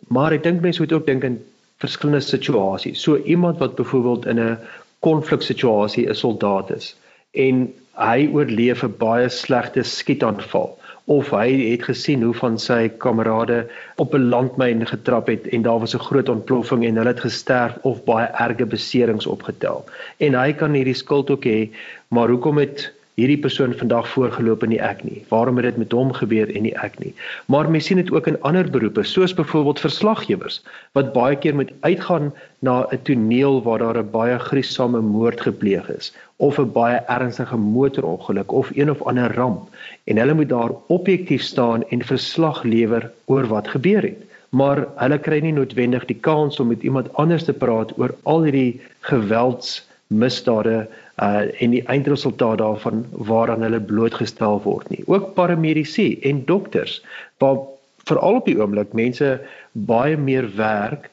maar 0.07 0.31
ek 0.31 0.43
dink 0.43 0.61
mense 0.61 0.81
moet 0.81 0.93
ook 0.93 1.05
dink 1.05 1.23
in 1.23 1.39
verskillende 1.77 2.25
situasies. 2.25 3.01
So 3.01 3.17
iemand 3.17 3.57
wat 3.57 3.75
byvoorbeeld 3.75 4.25
in 4.25 4.39
'n 4.39 4.57
konfliksituasie 4.99 6.09
'n 6.09 6.15
soldaat 6.15 6.71
is 6.71 6.95
en 7.31 7.73
hy 7.97 8.29
oorleef 8.33 8.83
'n 8.83 8.97
baie 8.97 9.29
slegte 9.29 9.83
skietaanval 9.83 10.77
of 11.07 11.29
hy 11.31 11.71
het 11.71 11.83
gesien 11.87 12.23
hoe 12.23 12.33
van 12.35 12.57
sy 12.59 12.89
kamerade 13.03 13.59
op 13.95 14.13
'n 14.13 14.29
landmyn 14.29 14.85
getrap 14.87 15.27
het 15.27 15.47
en 15.47 15.61
daar 15.61 15.79
was 15.79 15.95
'n 15.95 16.07
groot 16.09 16.29
ontploffing 16.29 16.85
en 16.85 16.95
hulle 16.95 17.13
het 17.13 17.19
gesterf 17.19 17.77
of 17.81 18.03
baie 18.03 18.27
erge 18.27 18.65
beserings 18.65 19.25
opgetel. 19.25 19.85
En 20.17 20.33
hy 20.33 20.53
kan 20.53 20.73
hierdie 20.73 20.93
skuld 20.93 21.29
ook 21.29 21.45
hê, 21.45 21.69
maar 22.07 22.29
hoekom 22.29 22.57
het 22.57 22.93
hierdie 23.17 23.39
persoon 23.41 23.73
vandag 23.73 24.07
voorgeloop 24.13 24.63
en 24.63 24.69
nie 24.69 24.81
ek 24.83 25.03
nie. 25.03 25.23
Waarom 25.33 25.57
het 25.57 25.65
dit 25.65 25.77
met 25.81 25.93
hom 25.97 26.13
gebeur 26.13 26.51
en 26.53 26.67
nie 26.67 26.75
ek 26.77 26.99
nie? 27.01 27.13
Maar 27.49 27.69
mens 27.73 27.89
sien 27.89 27.97
dit 27.97 28.11
ook 28.13 28.27
in 28.29 28.37
ander 28.45 28.69
beroepe, 28.69 29.03
soos 29.03 29.33
byvoorbeeld 29.33 29.81
verslaggewers 29.81 30.61
wat 30.97 31.13
baie 31.17 31.35
keer 31.35 31.57
moet 31.57 31.73
uitgaan 31.81 32.29
na 32.61 32.85
'n 32.91 33.01
toneel 33.09 33.61
waar 33.65 33.79
daar 33.79 33.97
'n 33.97 34.11
baie 34.11 34.37
gruisame 34.39 35.01
moord 35.01 35.41
gepleeg 35.41 35.89
is 35.89 36.13
of 36.37 36.59
'n 36.59 36.71
baie 36.71 37.01
ernstige 37.07 37.57
motorongeluk 37.57 38.51
of 38.51 38.69
een 38.73 38.91
of 38.91 39.01
ander 39.01 39.33
ramp 39.33 39.69
en 40.03 40.17
hulle 40.17 40.33
moet 40.33 40.49
daar 40.49 40.71
objektief 40.87 41.41
staan 41.41 41.83
en 41.89 42.05
verslag 42.05 42.63
lewer 42.63 43.11
oor 43.25 43.47
wat 43.47 43.67
gebeur 43.67 44.01
het 44.01 44.21
maar 44.49 44.87
hulle 44.95 45.19
kry 45.19 45.39
nie 45.39 45.53
noodwendig 45.53 46.05
die 46.05 46.19
kans 46.29 46.59
om 46.59 46.67
met 46.67 46.83
iemand 46.83 47.13
anders 47.13 47.43
te 47.43 47.53
praat 47.53 47.97
oor 47.97 48.15
al 48.23 48.43
hierdie 48.43 48.81
geweldsmisdade 49.09 50.87
uh 51.23 51.63
en 51.63 51.73
die 51.73 51.83
eindresultaat 51.89 52.57
daarvan 52.57 53.05
waaraan 53.11 53.65
hulle 53.65 53.81
blootgestel 53.81 54.61
word 54.63 54.89
nie. 54.89 55.03
Ook 55.05 55.33
paramedisy 55.33 56.19
en 56.21 56.45
dokters 56.45 57.01
waar 57.37 57.57
veral 58.05 58.41
op 58.41 58.45
die 58.45 58.59
oomblik 58.59 58.93
mense 58.93 59.39
baie 59.71 60.17
meer 60.17 60.49
werk 60.55 61.09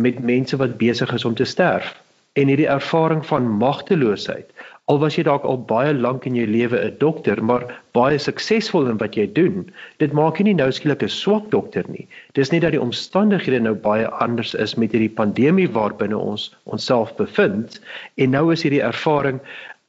met 0.00 0.20
mense 0.20 0.56
wat 0.56 0.76
besig 0.78 1.12
is 1.12 1.24
om 1.24 1.34
te 1.34 1.44
sterf 1.44 1.96
en 2.32 2.48
hierdie 2.48 2.70
ervaring 2.70 3.24
van 3.26 3.48
magteloosheid 3.58 4.52
Al 4.88 4.96
was 5.02 5.18
jy 5.18 5.22
dalk 5.26 5.44
al 5.44 5.58
baie 5.68 5.90
lank 5.92 6.24
in 6.28 6.36
jou 6.38 6.46
lewe 6.48 6.78
'n 6.80 6.94
dokter, 7.00 7.42
maar 7.44 7.64
baie 7.92 8.18
suksesvol 8.18 8.86
in 8.88 9.00
wat 9.02 9.18
jy 9.20 9.26
doen, 9.38 9.66
dit 10.00 10.14
maak 10.16 10.38
jy 10.40 10.46
nie 10.46 10.54
nou 10.56 10.70
skielik 10.72 11.02
'n 11.04 11.12
swak 11.12 11.50
dokter 11.52 11.84
nie. 11.88 12.06
Dis 12.32 12.52
net 12.52 12.62
dat 12.64 12.72
die 12.72 12.80
omstandighede 12.80 13.60
nou 13.60 13.74
baie 13.74 14.08
anders 14.24 14.54
is 14.54 14.76
met 14.76 14.92
hierdie 14.96 15.12
pandemie 15.20 15.68
waarbinne 15.68 16.16
ons 16.16 16.48
onsself 16.64 17.12
bevind 17.16 17.80
en 18.16 18.30
nou 18.30 18.50
is 18.52 18.64
hierdie 18.64 18.80
ervaring 18.80 19.40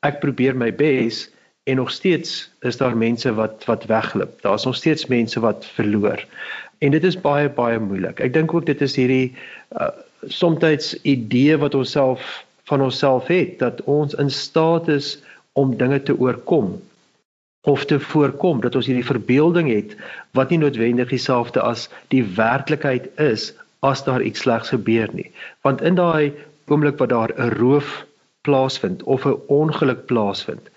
ek 0.03 0.19
probeer 0.19 0.55
my 0.55 0.71
bes 0.71 1.29
en 1.63 1.77
nog 1.77 1.91
steeds 1.91 2.51
is 2.67 2.77
daar 2.77 2.97
mense 2.97 3.31
wat 3.33 3.63
wat 3.71 3.87
wegglip. 3.87 4.41
Daar's 4.41 4.65
nog 4.65 4.75
steeds 4.75 5.07
mense 5.07 5.39
wat 5.39 5.65
verloor. 5.65 6.19
En 6.79 6.91
dit 6.91 7.03
is 7.03 7.15
baie 7.15 7.47
baie 7.47 7.79
moeilik. 7.79 8.19
Ek 8.19 8.33
dink 8.33 8.53
ook 8.53 8.65
dit 8.65 8.81
is 8.81 8.95
hierdie 8.95 9.31
uh, 9.79 9.95
soms 10.27 10.99
idee 11.01 11.57
wat 11.57 11.75
ons 11.75 11.91
self 11.91 12.45
van 12.69 12.81
onsself 12.81 13.27
het 13.27 13.59
dat 13.59 13.81
ons 13.81 14.13
in 14.13 14.31
staat 14.31 14.87
is 14.87 15.17
om 15.53 15.77
dinge 15.77 16.03
te 16.03 16.17
oorkom 16.17 16.81
of 17.61 17.85
te 17.85 17.99
voorkom 17.99 18.61
dat 18.61 18.75
ons 18.75 18.85
hierdie 18.85 19.05
verbeelding 19.05 19.69
het 19.69 19.95
wat 20.37 20.49
nie 20.49 20.59
noodwendig 20.61 21.09
dieselfde 21.09 21.61
as 21.61 21.89
die 22.13 22.23
werklikheid 22.35 23.09
is 23.19 23.53
as 23.79 24.03
daar 24.03 24.21
iets 24.21 24.43
slegs 24.45 24.69
gebeur 24.69 25.09
nie. 25.13 25.31
Want 25.63 25.81
in 25.81 25.95
daai 25.95 26.33
oomblik 26.67 26.99
wat 26.99 27.09
daar 27.09 27.31
'n 27.35 27.55
roof 27.59 28.05
plaasvind 28.41 29.03
of 29.03 29.25
'n 29.25 29.39
ongeluk 29.47 30.05
plaasvind 30.05 30.69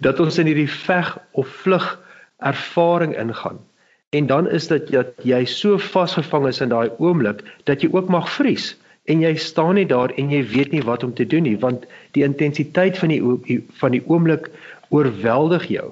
dat 0.00 0.20
ons 0.20 0.38
in 0.38 0.46
hierdie 0.46 0.70
veg 0.70 1.18
of 1.30 1.48
vlug 1.48 1.98
ervaring 2.38 3.16
ingaan. 3.18 3.58
En 4.10 4.26
dan 4.26 4.48
is 4.48 4.66
dit 4.66 4.90
dat 4.90 5.06
jy 5.22 5.44
so 5.44 5.78
vasgevang 5.78 6.46
is 6.46 6.60
in 6.60 6.68
daai 6.68 6.90
oomblik 6.98 7.42
dat 7.64 7.82
jy 7.82 7.88
ook 7.92 8.08
mag 8.08 8.30
vries 8.32 8.76
en 9.10 9.22
jy 9.24 9.32
staan 9.42 9.74
net 9.78 9.90
daar 9.90 10.12
en 10.20 10.30
jy 10.30 10.42
weet 10.52 10.74
nie 10.74 10.82
wat 10.86 11.04
om 11.06 11.14
te 11.14 11.26
doen 11.26 11.46
nie 11.48 11.56
want 11.58 11.86
die 12.16 12.24
intensiteit 12.26 12.98
van 13.00 13.10
die 13.14 13.58
van 13.82 13.96
die 13.96 14.04
oomblik 14.06 14.50
oorweldig 14.90 15.66
jou. 15.70 15.88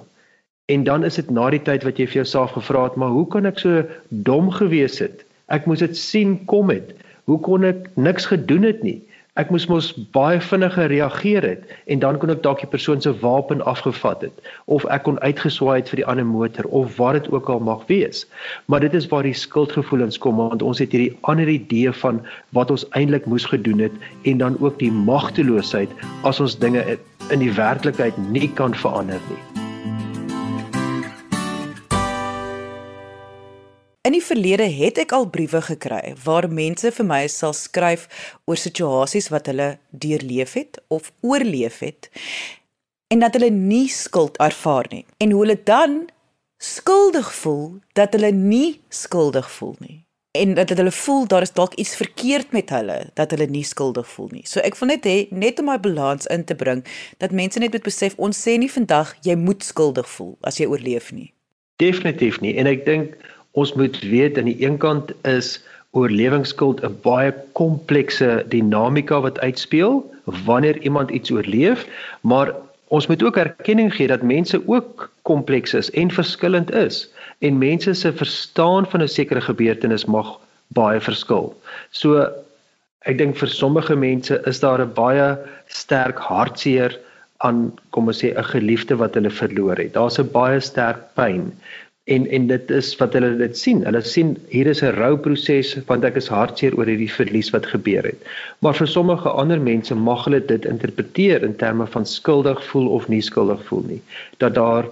En 0.68 0.84
dan 0.84 1.04
is 1.04 1.16
dit 1.16 1.30
na 1.30 1.48
die 1.50 1.62
tyd 1.64 1.84
wat 1.86 1.98
jy 1.98 2.06
vir 2.10 2.22
jouself 2.22 2.52
gevra 2.52 2.84
het, 2.88 2.96
maar 3.00 3.14
hoe 3.14 3.26
kan 3.32 3.48
ek 3.48 3.60
so 3.62 3.84
dom 4.08 4.50
gewees 4.52 4.98
het? 5.00 5.24
Ek 5.48 5.66
moes 5.66 5.80
dit 5.80 5.96
sien 5.96 6.36
kom 6.50 6.68
het. 6.68 6.92
Hoe 7.30 7.38
kon 7.40 7.64
ek 7.64 7.86
niks 7.96 8.28
gedoen 8.28 8.66
het 8.68 8.82
nie? 8.84 8.98
Ek 9.38 9.52
moes 9.54 9.68
mos 9.70 9.88
baie 10.16 10.40
vinniger 10.42 10.90
reageer 10.90 11.44
het 11.46 11.74
en 11.86 12.02
dan 12.02 12.18
kon 12.18 12.32
ek 12.34 12.42
dalk 12.46 12.62
die 12.64 12.70
persoon 12.70 13.02
se 13.04 13.12
wapen 13.22 13.62
afgevat 13.72 14.24
het 14.26 14.48
of 14.66 14.86
ek 14.94 15.04
kon 15.06 15.20
uitgeswaai 15.22 15.76
het 15.76 15.92
vir 15.92 16.02
die 16.02 16.08
ander 16.10 16.26
motor 16.26 16.66
of 16.80 16.96
wat 16.98 17.20
dit 17.20 17.30
ook 17.34 17.50
al 17.54 17.62
mag 17.68 17.84
wees. 17.90 18.24
Maar 18.66 18.82
dit 18.86 18.94
is 18.98 19.06
waar 19.12 19.26
die 19.26 19.36
skuldgevoelens 19.36 20.18
kom 20.18 20.42
want 20.42 20.62
ons 20.62 20.82
het 20.82 20.94
hierdie 20.94 21.14
ander 21.30 21.48
idee 21.48 21.92
van 22.02 22.20
wat 22.58 22.74
ons 22.74 22.86
eintlik 22.98 23.30
moes 23.30 23.46
gedoen 23.46 23.86
het 23.86 24.02
en 24.24 24.42
dan 24.42 24.58
ook 24.58 24.80
die 24.82 24.92
magteloosheid 24.92 25.94
as 26.26 26.42
ons 26.42 26.58
dinge 26.58 26.84
in 27.30 27.44
die 27.44 27.54
werklikheid 27.54 28.18
nie 28.32 28.50
kan 28.58 28.74
verander 28.74 29.22
nie. 29.30 29.57
In 34.08 34.14
die 34.16 34.24
verlede 34.24 34.64
het 34.72 34.96
ek 35.02 35.10
al 35.12 35.26
briewe 35.28 35.58
gekry 35.60 36.14
waar 36.24 36.46
mense 36.48 36.88
vir 36.96 37.04
my 37.04 37.18
sal 37.28 37.52
skryf 37.52 38.06
oor 38.48 38.56
situasies 38.56 39.28
wat 39.28 39.50
hulle 39.52 39.66
deurleef 39.92 40.54
het 40.56 40.78
of 40.88 41.10
oorleef 41.20 41.82
het 41.84 42.08
en 43.12 43.20
dat 43.20 43.36
hulle 43.36 43.50
nie 43.52 43.84
skuld 43.92 44.40
ervaar 44.40 44.88
nie 44.94 45.04
en 45.20 45.36
hoe 45.36 45.42
hulle 45.44 45.58
dan 45.60 45.98
skuldig 46.56 47.28
voel 47.42 47.68
dat 48.00 48.16
hulle 48.16 48.32
nie 48.32 48.80
skuldig 48.88 49.52
voel 49.58 49.76
nie 49.84 50.00
en 50.40 50.56
dat 50.56 50.72
hulle 50.72 50.96
voel 51.02 51.28
daar 51.28 51.44
is 51.44 51.52
dalk 51.52 51.76
iets 51.76 51.96
verkeerd 52.00 52.56
met 52.56 52.72
hulle 52.72 53.00
dat 53.12 53.36
hulle 53.36 53.52
nie 53.52 53.66
skuldig 53.76 54.08
voel 54.08 54.32
nie. 54.32 54.46
So 54.48 54.64
ek 54.64 54.80
wil 54.80 54.94
net 54.96 55.04
hê 55.04 55.18
net 55.28 55.60
om 55.60 55.68
my 55.68 55.76
balans 55.76 56.32
in 56.32 56.48
te 56.48 56.56
bring 56.56 56.86
dat 57.20 57.36
mense 57.36 57.60
net 57.60 57.76
moet 57.76 57.84
besef 57.84 58.16
ons 58.16 58.40
sê 58.40 58.56
nie 58.56 58.72
vandag 58.72 59.18
jy 59.28 59.36
moet 59.36 59.60
skuldig 59.68 60.08
voel 60.16 60.38
as 60.48 60.56
jy 60.56 60.72
oorleef 60.72 61.12
nie. 61.12 61.34
Definitief 61.76 62.40
nie 62.40 62.56
en 62.56 62.72
ek 62.72 62.88
dink 62.88 63.18
ons 63.58 63.74
moet 63.80 63.98
weet 64.00 64.38
aan 64.38 64.50
die 64.50 64.60
een 64.64 64.78
kant 64.84 65.12
is 65.26 65.58
oorlewingsskuld 65.96 66.82
'n 66.84 66.96
baie 67.02 67.32
komplekse 67.60 68.44
dinamika 68.54 69.20
wat 69.26 69.40
uitspeel 69.40 70.02
wanneer 70.44 70.78
iemand 70.78 71.10
iets 71.10 71.30
oorleef, 71.30 71.86
maar 72.20 72.52
ons 72.88 73.06
moet 73.06 73.22
ook 73.22 73.36
erkenning 73.36 73.94
gee 73.94 74.06
dat 74.06 74.22
mense 74.22 74.60
ook 74.66 75.10
kompleks 75.22 75.74
is 75.74 75.90
en 75.90 76.10
verskillend 76.10 76.70
is 76.72 77.08
en 77.38 77.58
mense 77.58 77.94
se 77.94 78.12
verstaan 78.12 78.86
van 78.90 79.02
'n 79.02 79.08
sekere 79.08 79.40
gebeurtenis 79.40 80.04
mag 80.04 80.38
baie 80.66 81.00
verskil. 81.00 81.54
So 81.90 82.28
ek 83.00 83.18
dink 83.18 83.36
vir 83.36 83.48
sommige 83.48 83.96
mense 83.96 84.40
is 84.46 84.60
daar 84.60 84.80
'n 84.80 84.92
baie 84.94 85.38
sterk 85.66 86.18
hartseer 86.18 86.98
aan 87.38 87.72
kom 87.90 88.06
ons 88.06 88.22
sê 88.22 88.34
'n 88.34 88.44
geliefde 88.44 88.96
wat 88.96 89.14
hulle 89.14 89.30
verloor 89.30 89.76
het. 89.76 89.92
Daar's 89.92 90.18
'n 90.18 90.30
baie 90.32 90.60
sterk 90.60 90.98
pyn 91.14 91.52
en 92.14 92.26
en 92.36 92.46
dit 92.48 92.70
is 92.70 92.88
wat 93.00 93.12
hulle 93.16 93.34
dit 93.36 93.58
sien. 93.58 93.82
Hulle 93.84 94.00
sien 94.04 94.36
hier 94.52 94.68
is 94.72 94.82
'n 94.82 94.94
rouproses 94.96 95.74
want 95.90 96.04
ek 96.04 96.16
is 96.20 96.30
hartseer 96.32 96.76
oor 96.78 96.88
hierdie 96.88 97.12
verlies 97.12 97.50
wat 97.56 97.66
gebeur 97.66 98.04
het. 98.10 98.20
Maar 98.64 98.74
vir 98.74 98.88
sommige 98.88 99.28
ander 99.28 99.60
mense 99.60 99.94
mag 99.94 100.24
hulle 100.24 100.40
dit 100.40 100.64
interpreteer 100.64 101.44
in 101.44 101.56
terme 101.56 101.86
van 101.86 102.06
skuldig 102.06 102.64
voel 102.70 102.88
of 102.88 103.08
nie 103.08 103.22
skuldig 103.22 103.60
voel 103.68 103.84
nie. 103.88 104.02
Dat 104.38 104.54
daar 104.54 104.88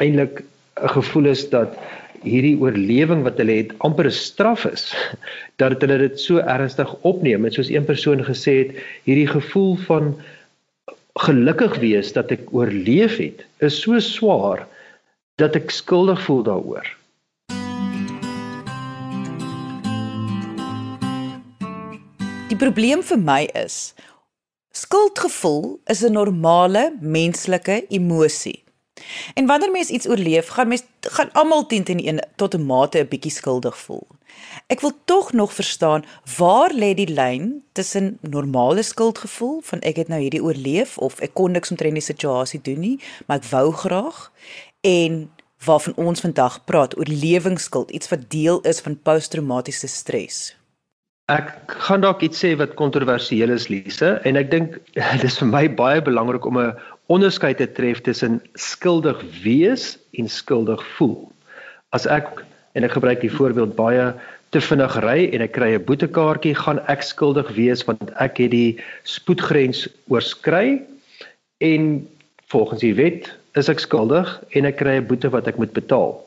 eintlik 0.00 0.42
'n 0.82 0.88
gevoel 0.96 1.26
is 1.26 1.48
dat 1.50 1.76
hierdie 2.24 2.56
oorlewing 2.60 3.22
wat 3.22 3.38
hulle 3.38 3.56
het 3.60 3.72
amper 3.78 4.06
'n 4.06 4.10
straf 4.16 4.64
is 4.64 4.94
dat 5.62 5.80
hulle 5.80 5.98
dit 5.98 6.20
so 6.20 6.38
ernstig 6.38 6.94
opneem 7.02 7.44
en 7.44 7.52
soos 7.52 7.70
een 7.70 7.84
persoon 7.84 8.24
gesê 8.24 8.52
het 8.64 8.72
hierdie 9.04 9.28
gevoel 9.28 9.76
van 9.76 10.14
gelukkig 11.14 11.76
wees 11.78 12.12
dat 12.12 12.30
ek 12.30 12.48
oorleef 12.50 13.16
het 13.16 13.44
is 13.58 13.80
so 13.80 13.98
swaar 13.98 14.66
dat 15.34 15.56
ek 15.58 15.70
skuldig 15.70 16.20
voel 16.22 16.42
daaroor. 16.46 16.86
Die 22.48 22.58
probleem 22.60 23.02
vir 23.02 23.18
my 23.18 23.42
is 23.58 23.94
skuldgevoel 24.74 25.80
is 25.90 26.02
'n 26.02 26.12
normale 26.12 26.94
menslike 27.00 27.86
emosie. 27.88 28.62
En 29.34 29.46
wanneer 29.46 29.70
mens 29.70 29.88
iets 29.88 30.08
oorleef, 30.08 30.48
gaan 30.48 30.68
mens 30.68 30.82
gaan 31.00 31.32
almal 31.32 31.66
teen 31.66 31.84
teen 31.84 32.06
een 32.06 32.20
tot 32.36 32.54
'n 32.54 32.66
mate 32.66 32.98
'n 32.98 33.08
bietjie 33.08 33.30
skuldig 33.30 33.78
voel. 33.78 34.06
Ek 34.66 34.80
wil 34.80 34.92
tog 35.04 35.32
nog 35.32 35.52
verstaan 35.52 36.04
waar 36.36 36.70
lê 36.72 36.94
die 36.94 37.08
lyn 37.08 37.64
tussen 37.72 38.18
normale 38.20 38.82
skuldgevoel 38.82 39.60
van 39.62 39.80
ek 39.80 39.96
het 39.96 40.08
nou 40.08 40.20
hierdie 40.20 40.42
oorleef 40.42 40.98
of 40.98 41.18
ek 41.18 41.34
kon 41.34 41.50
niks 41.50 41.70
omtrent 41.70 41.94
die 41.94 42.02
situasie 42.02 42.60
doen 42.62 42.80
nie, 42.80 43.00
maar 43.26 43.36
ek 43.36 43.44
wou 43.44 43.72
graag 43.72 44.32
en 44.84 45.30
waarvan 45.64 45.96
ons 45.96 46.20
vandag 46.20 46.58
praat 46.68 46.96
oor 46.98 47.08
lewingsskuld, 47.08 47.90
iets 47.90 48.10
wat 48.12 48.28
deel 48.30 48.60
is 48.68 48.82
van 48.84 48.98
posttraumatiese 49.00 49.88
stres. 49.88 50.52
Ek 51.32 51.54
gaan 51.86 52.02
dalk 52.04 52.20
iets 52.20 52.42
sê 52.44 52.50
wat 52.60 52.74
kontroversieel 52.76 53.54
is, 53.54 53.70
Lise, 53.72 54.18
en 54.28 54.36
ek 54.36 54.50
dink 54.52 54.76
dis 55.24 55.38
vir 55.40 55.48
my 55.48 55.64
baie 55.72 56.02
belangrik 56.04 56.44
om 56.44 56.60
'n 56.60 56.74
onderskeid 57.08 57.56
te 57.56 57.68
tref 57.78 58.02
tussen 58.04 58.42
skuldig 58.60 59.20
wees 59.44 59.96
en 60.20 60.28
skuldig 60.28 60.84
voel. 60.96 61.16
As 61.96 62.04
ek 62.06 62.44
en 62.76 62.84
ek 62.84 62.96
gebruik 62.96 63.20
die 63.24 63.32
voorbeeld 63.32 63.76
baie 63.76 64.12
te 64.52 64.60
vinnig 64.60 64.96
ry 65.00 65.30
en 65.32 65.40
ek 65.40 65.56
kry 65.56 65.72
'n 65.72 65.84
boetekaartjie, 65.88 66.54
gaan 66.54 66.80
ek 66.92 67.02
skuldig 67.02 67.48
wees 67.56 67.84
want 67.88 68.12
ek 68.20 68.36
het 68.38 68.50
die 68.50 68.76
spoedgrens 69.04 69.88
oorskry 70.12 70.82
en 71.64 72.04
volgens 72.52 72.80
die 72.80 72.94
wet 72.94 73.32
is 73.58 73.70
ek 73.70 73.82
skuldig 73.82 74.28
en 74.58 74.66
ek 74.70 74.78
kry 74.80 74.98
'n 74.98 75.06
boete 75.08 75.30
wat 75.30 75.48
ek 75.48 75.58
moet 75.58 75.72
betaal. 75.72 76.20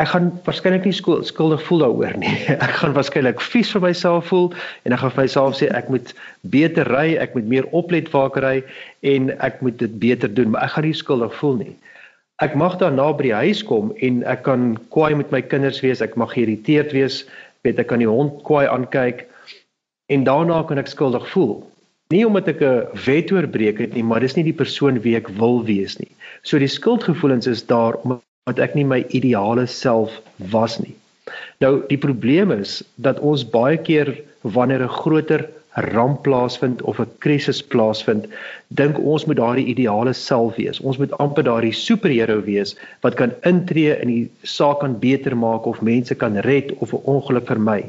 ek 0.00 0.08
gaan 0.08 0.30
waarskynlik 0.46 0.86
nie 0.88 0.94
skuldig 0.96 1.62
voel 1.66 1.82
daaroor 1.84 2.14
nie. 2.16 2.32
Ek 2.64 2.78
gaan 2.80 2.94
waarskynlik 2.96 3.42
vies 3.44 3.68
vir 3.74 3.82
myself 3.84 4.30
voel 4.30 4.46
en 4.88 4.94
ek 4.96 5.02
gaan 5.02 5.12
vir 5.12 5.22
myself 5.26 5.58
sê 5.58 5.68
ek 5.68 5.90
moet 5.92 6.14
beter 6.54 6.88
ry, 6.88 7.18
ek 7.20 7.34
moet 7.36 7.44
meer 7.44 7.66
oplet 7.76 8.08
waar 8.14 8.30
ek 8.30 8.38
ry 8.40 8.54
en 9.04 9.28
ek 9.44 9.60
moet 9.60 9.76
dit 9.76 9.98
beter 10.00 10.32
doen, 10.32 10.48
maar 10.54 10.64
ek 10.64 10.72
gaan 10.76 10.88
nie 10.88 10.96
skuldig 10.96 11.34
voel 11.36 11.58
nie. 11.60 11.74
Ek 12.40 12.56
mag 12.56 12.78
daarna 12.80 13.10
by 13.12 13.28
die 13.28 13.36
huis 13.36 13.60
kom 13.68 13.92
en 14.00 14.24
ek 14.24 14.46
kan 14.48 14.78
kwaai 14.96 15.12
met 15.14 15.28
my 15.30 15.42
kinders 15.44 15.82
wees, 15.84 16.00
ek 16.00 16.16
mag 16.16 16.32
geïrriteerd 16.32 16.96
wees, 16.96 17.26
weet 17.60 17.84
ek 17.84 17.92
kan 17.92 18.00
die 18.00 18.08
hond 18.08 18.40
kwaai 18.48 18.64
aankyk 18.72 19.26
en 20.08 20.24
daarna 20.24 20.62
kan 20.64 20.80
ek 20.80 20.88
skuldig 20.88 21.28
voel. 21.36 21.60
Nie 22.12 22.24
omdat 22.28 22.48
ek 22.52 22.60
'n 22.60 22.86
wet 23.06 23.32
oorbreek 23.32 23.78
het 23.78 23.94
nie, 23.94 24.04
maar 24.04 24.20
dis 24.20 24.36
nie 24.36 24.44
die 24.44 24.60
persoon 24.62 25.00
wie 25.00 25.16
ek 25.16 25.28
wil 25.40 25.62
wees 25.64 25.98
nie. 25.98 26.10
So 26.42 26.58
die 26.58 26.68
skuldgevoelens 26.68 27.46
is 27.46 27.64
daar 27.66 27.96
omdat 28.04 28.58
ek 28.58 28.74
nie 28.74 28.84
my 28.84 29.04
ideale 29.08 29.66
self 29.66 30.20
was 30.52 30.78
nie. 30.80 30.94
Nou 31.62 31.82
die 31.88 31.98
probleem 31.98 32.50
is 32.50 32.82
dat 32.96 33.20
ons 33.20 33.44
baie 33.44 33.78
keer 33.78 34.12
wanneer 34.42 34.82
'n 34.82 34.96
groter 35.00 35.48
ramp 35.74 36.22
plaasvind 36.22 36.82
of 36.82 37.00
'n 37.00 37.08
krisis 37.18 37.62
plaasvind, 37.62 38.26
dink 38.68 38.98
ons 38.98 39.24
moet 39.24 39.36
daardie 39.36 39.66
ideale 39.66 40.12
self 40.12 40.56
wees. 40.56 40.80
Ons 40.80 40.98
moet 40.98 41.12
amper 41.18 41.42
daardie 41.42 41.72
superheld 41.72 42.44
wees 42.44 42.76
wat 43.00 43.14
kan 43.14 43.32
intree 43.42 44.00
in 44.00 44.08
die 44.08 44.30
saak 44.42 44.80
kan 44.80 44.98
beter 44.98 45.36
maak 45.36 45.66
of 45.66 45.80
mense 45.80 46.14
kan 46.14 46.36
red 46.36 46.72
of 46.78 46.92
'n 46.92 47.04
ongeluk 47.04 47.46
vermy. 47.46 47.84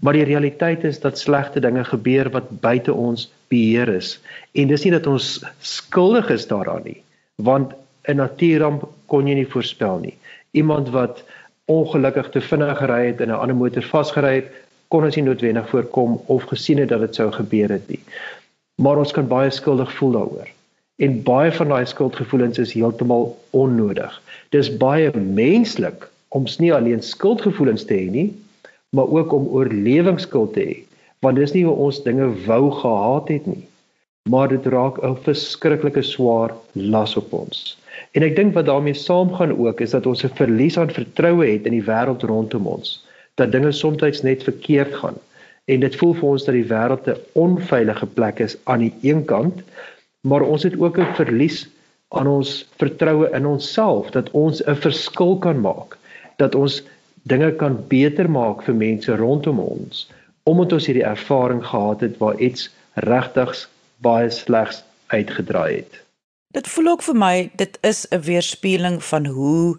Maar 0.00 0.12
die 0.12 0.24
realiteit 0.24 0.84
is 0.84 1.00
dat 1.00 1.18
slegte 1.18 1.60
dinge 1.60 1.84
gebeur 1.84 2.30
wat 2.30 2.60
buite 2.60 2.92
ons 2.92 3.30
beheer 3.48 3.88
is. 3.88 4.20
En 4.52 4.68
dis 4.68 4.84
nie 4.84 4.92
dat 4.92 5.06
ons 5.06 5.44
skuldig 5.60 6.30
is 6.30 6.46
daaraan 6.46 6.82
nie, 6.84 7.02
want 7.36 7.72
'n 8.08 8.16
natuurramp 8.16 8.88
kon 9.06 9.26
jy 9.26 9.34
nie 9.34 9.52
voorspel 9.54 9.98
nie. 9.98 10.16
Iemand 10.50 10.88
wat 10.88 11.24
ongelukkig 11.64 12.30
te 12.30 12.40
vinnig 12.40 12.78
gery 12.78 13.06
het 13.06 13.20
en 13.20 13.28
'n 13.28 13.40
ander 13.40 13.56
motor 13.56 13.82
vasgery 13.82 14.34
het, 14.34 14.48
kon 14.92 15.06
ons 15.08 15.16
nie 15.16 15.24
noodwendig 15.24 15.68
voorkom 15.72 16.18
of 16.34 16.48
gesien 16.50 16.82
het 16.82 16.90
dat 16.92 17.00
dit 17.06 17.14
sou 17.16 17.30
gebeur 17.32 17.72
het 17.72 17.88
nie. 17.88 18.00
Maar 18.82 19.00
ons 19.00 19.14
kan 19.16 19.28
baie 19.28 19.50
skuldig 19.50 19.92
voel 19.96 20.18
daaroor. 20.18 20.48
En 21.02 21.22
baie 21.26 21.52
van 21.52 21.72
daai 21.72 21.86
skuldgevoelens 21.88 22.60
is 22.62 22.74
heeltemal 22.76 23.30
onnodig. 23.56 24.12
Dis 24.54 24.68
baie 24.76 25.10
menslik 25.16 26.08
om 26.36 26.44
nie 26.58 26.72
alleen 26.74 27.02
skuldgevoelens 27.02 27.84
te 27.88 27.96
hê 27.96 28.08
nie, 28.12 28.28
maar 28.96 29.08
ook 29.08 29.32
om 29.32 29.48
oorlewingsskuld 29.56 30.52
te 30.56 30.64
hê, 30.64 30.76
want 31.24 31.40
dis 31.40 31.52
nie 31.56 31.64
hoe 31.64 31.76
ons 31.86 32.02
dinge 32.04 32.28
wou 32.46 32.70
gehad 32.80 33.28
het 33.32 33.46
nie. 33.48 33.64
Maar 34.30 34.48
dit 34.48 34.66
raak 34.66 35.00
'n 35.02 35.16
verskriklike 35.24 36.02
swaar 36.02 36.54
las 36.72 37.16
op 37.16 37.32
ons. 37.32 37.78
En 38.12 38.22
ek 38.22 38.36
dink 38.36 38.54
wat 38.54 38.66
daarmee 38.66 38.94
saamgaan 38.94 39.56
ook 39.58 39.80
is 39.80 39.90
dat 39.90 40.06
ons 40.06 40.24
'n 40.24 40.36
verlies 40.36 40.78
aan 40.78 40.90
vertroue 40.90 41.46
het 41.46 41.66
in 41.66 41.72
die 41.72 41.88
wêreld 41.88 42.22
rondom 42.22 42.66
ons. 42.66 43.00
Dat 43.42 43.52
dinge 43.52 43.72
soms 43.72 44.22
net 44.22 44.46
verkeerd 44.46 44.94
gaan. 45.02 45.18
En 45.66 45.82
dit 45.82 45.96
voel 45.96 46.14
vir 46.20 46.28
ons 46.28 46.46
dat 46.46 46.54
die 46.54 46.68
wêreld 46.70 47.10
'n 47.10 47.18
onveilige 47.42 48.06
plek 48.06 48.38
is 48.46 48.56
aan 48.64 48.86
die 48.86 48.94
een 49.02 49.24
kant, 49.24 49.62
maar 50.22 50.46
ons 50.46 50.62
het 50.62 50.78
ook 50.78 50.98
'n 50.98 51.14
verlies 51.18 51.66
aan 52.08 52.26
ons 52.26 52.68
vertroue 52.78 53.30
in 53.34 53.46
onsself 53.46 54.10
dat 54.10 54.30
ons 54.30 54.62
'n 54.66 54.74
verskil 54.86 55.38
kan 55.38 55.60
maak, 55.60 55.98
dat 56.36 56.54
ons 56.54 56.82
dinge 57.22 57.52
kan 57.52 57.78
beter 57.88 58.30
maak 58.30 58.62
vir 58.66 58.74
mense 58.74 59.16
rondom 59.16 59.58
ons 59.58 60.08
omdat 60.42 60.72
ons 60.72 60.86
hierdie 60.86 61.06
ervaring 61.06 61.62
gehad 61.66 62.00
het 62.02 62.16
waar 62.18 62.38
iets 62.42 62.70
regtigs 62.94 63.68
baie 64.02 64.30
slegs 64.30 64.82
uitgedraai 65.14 65.76
het. 65.76 66.00
Dit 66.52 66.68
voel 66.68 66.90
ook 66.92 67.04
vir 67.06 67.16
my 67.16 67.50
dit 67.56 67.78
is 67.80 68.06
'n 68.10 68.20
weerspieëling 68.20 69.02
van 69.02 69.26
hoe 69.26 69.78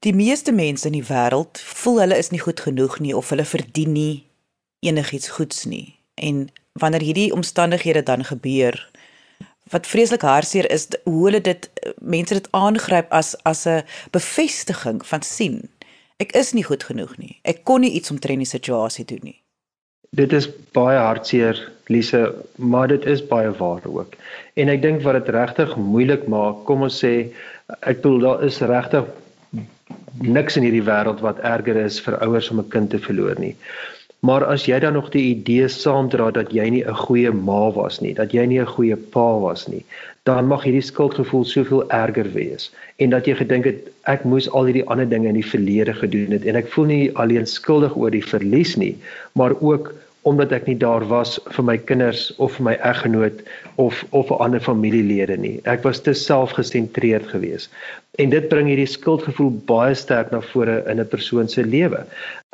die 0.00 0.14
meeste 0.16 0.52
mense 0.52 0.88
in 0.88 0.96
die 0.96 1.04
wêreld 1.04 1.60
voel 1.60 2.00
hulle 2.04 2.18
is 2.20 2.30
nie 2.32 2.40
goed 2.40 2.60
genoeg 2.64 2.98
nie 3.04 3.12
of 3.16 3.28
hulle 3.32 3.44
verdien 3.44 3.92
nie 3.92 4.22
enigiets 4.80 5.28
goeds 5.36 5.66
nie. 5.68 5.96
En 6.16 6.48
wanneer 6.80 7.04
hierdie 7.04 7.32
omstandighede 7.36 8.02
dan 8.02 8.24
gebeur 8.24 8.78
wat 9.70 9.86
vreeslik 9.86 10.24
hartseer 10.26 10.66
is 10.72 10.88
hoe 11.04 11.26
hulle 11.26 11.40
dit 11.44 11.68
mense 12.00 12.34
dit 12.34 12.48
aangryp 12.56 13.12
as 13.12 13.34
as 13.44 13.66
'n 13.66 13.84
bevestiging 14.10 15.04
van 15.06 15.22
sien. 15.22 15.68
Ek 16.18 16.32
is 16.32 16.52
nie 16.52 16.64
goed 16.64 16.82
genoeg 16.84 17.16
nie. 17.18 17.38
Ek 17.44 17.64
kon 17.64 17.80
nie 17.80 17.92
iets 17.92 18.10
omtrent 18.10 18.38
die 18.38 18.56
situasie 18.58 19.04
doen 19.04 19.20
nie. 19.22 19.40
Dit 20.10 20.32
is 20.32 20.48
baie 20.72 20.98
hartseer, 20.98 21.72
Lise, 21.86 22.34
maar 22.56 22.88
dit 22.88 23.04
is 23.04 23.26
baie 23.26 23.50
waar 23.50 23.82
ook. 23.84 24.16
En 24.54 24.68
ek 24.68 24.82
dink 24.82 25.02
wat 25.02 25.12
dit 25.12 25.34
regtig 25.34 25.76
moeilik 25.76 26.26
maak, 26.26 26.64
kom 26.64 26.82
ons 26.82 27.04
sê, 27.04 27.32
ek 27.80 28.02
bedoel 28.02 28.18
daar 28.18 28.44
is 28.44 28.60
regtig 28.60 29.04
niks 30.18 30.56
in 30.56 30.62
hierdie 30.62 30.84
wêreld 30.84 31.20
wat 31.20 31.38
erger 31.38 31.76
is 31.76 32.00
vir 32.00 32.18
ouers 32.24 32.50
om 32.50 32.58
'n 32.60 32.68
kind 32.68 32.90
te 32.90 32.98
verloor 32.98 33.38
nie. 33.38 33.56
Maar 34.20 34.44
as 34.44 34.66
jy 34.66 34.78
dan 34.78 34.92
nog 34.92 35.08
die 35.10 35.34
idee 35.34 35.68
saamdra 35.68 36.30
dat 36.30 36.52
jy 36.52 36.68
nie 36.68 36.84
'n 36.84 36.94
goeie 36.94 37.32
ma 37.32 37.70
was 37.72 38.00
nie, 38.00 38.14
dat 38.14 38.32
jy 38.32 38.46
nie 38.46 38.60
'n 38.60 38.66
goeie 38.66 38.96
pa 38.96 39.38
was 39.38 39.66
nie, 39.68 39.84
dan 40.22 40.46
mag 40.46 40.62
hierdie 40.62 40.84
skuldgevoel 40.84 41.44
soveel 41.44 41.90
erger 41.90 42.28
wees 42.32 42.70
en 42.96 43.10
dat 43.10 43.26
jy 43.26 43.34
gedink 43.34 43.64
het 43.64 43.88
ek 44.12 44.24
moes 44.24 44.50
al 44.50 44.68
hierdie 44.68 44.84
ander 44.92 45.08
dinge 45.08 45.28
in 45.28 45.38
die 45.38 45.46
verlede 45.46 45.94
gedoen 45.96 46.30
het 46.36 46.44
en 46.44 46.58
ek 46.60 46.68
voel 46.68 46.84
nie 46.84 47.16
alleen 47.16 47.46
skuldig 47.46 47.96
oor 47.96 48.12
die 48.12 48.24
verlies 48.24 48.76
nie, 48.76 48.98
maar 49.32 49.56
ook 49.60 49.94
omdat 50.28 50.52
ek 50.52 50.66
nie 50.68 50.76
daar 50.76 51.04
was 51.08 51.38
vir 51.56 51.64
my 51.64 51.76
kinders 51.78 52.28
of 52.36 52.58
vir 52.58 52.66
my 52.68 52.74
eggenoot 52.84 53.40
of 53.80 54.04
of 54.10 54.28
vir 54.28 54.42
ander 54.44 54.60
familielede 54.60 55.36
nie. 55.40 55.56
Ek 55.64 55.82
was 55.86 56.02
te 56.04 56.12
selfgesentreerd 56.12 57.30
geweest. 57.32 57.72
En 58.20 58.32
dit 58.34 58.48
bring 58.52 58.68
hierdie 58.68 58.88
skuldgevoel 58.90 59.52
baie 59.70 59.94
sterk 59.96 60.32
na 60.34 60.42
vore 60.52 60.82
in 60.92 61.00
'n 61.00 61.08
persoon 61.08 61.48
se 61.48 61.64
lewe. 61.64 62.04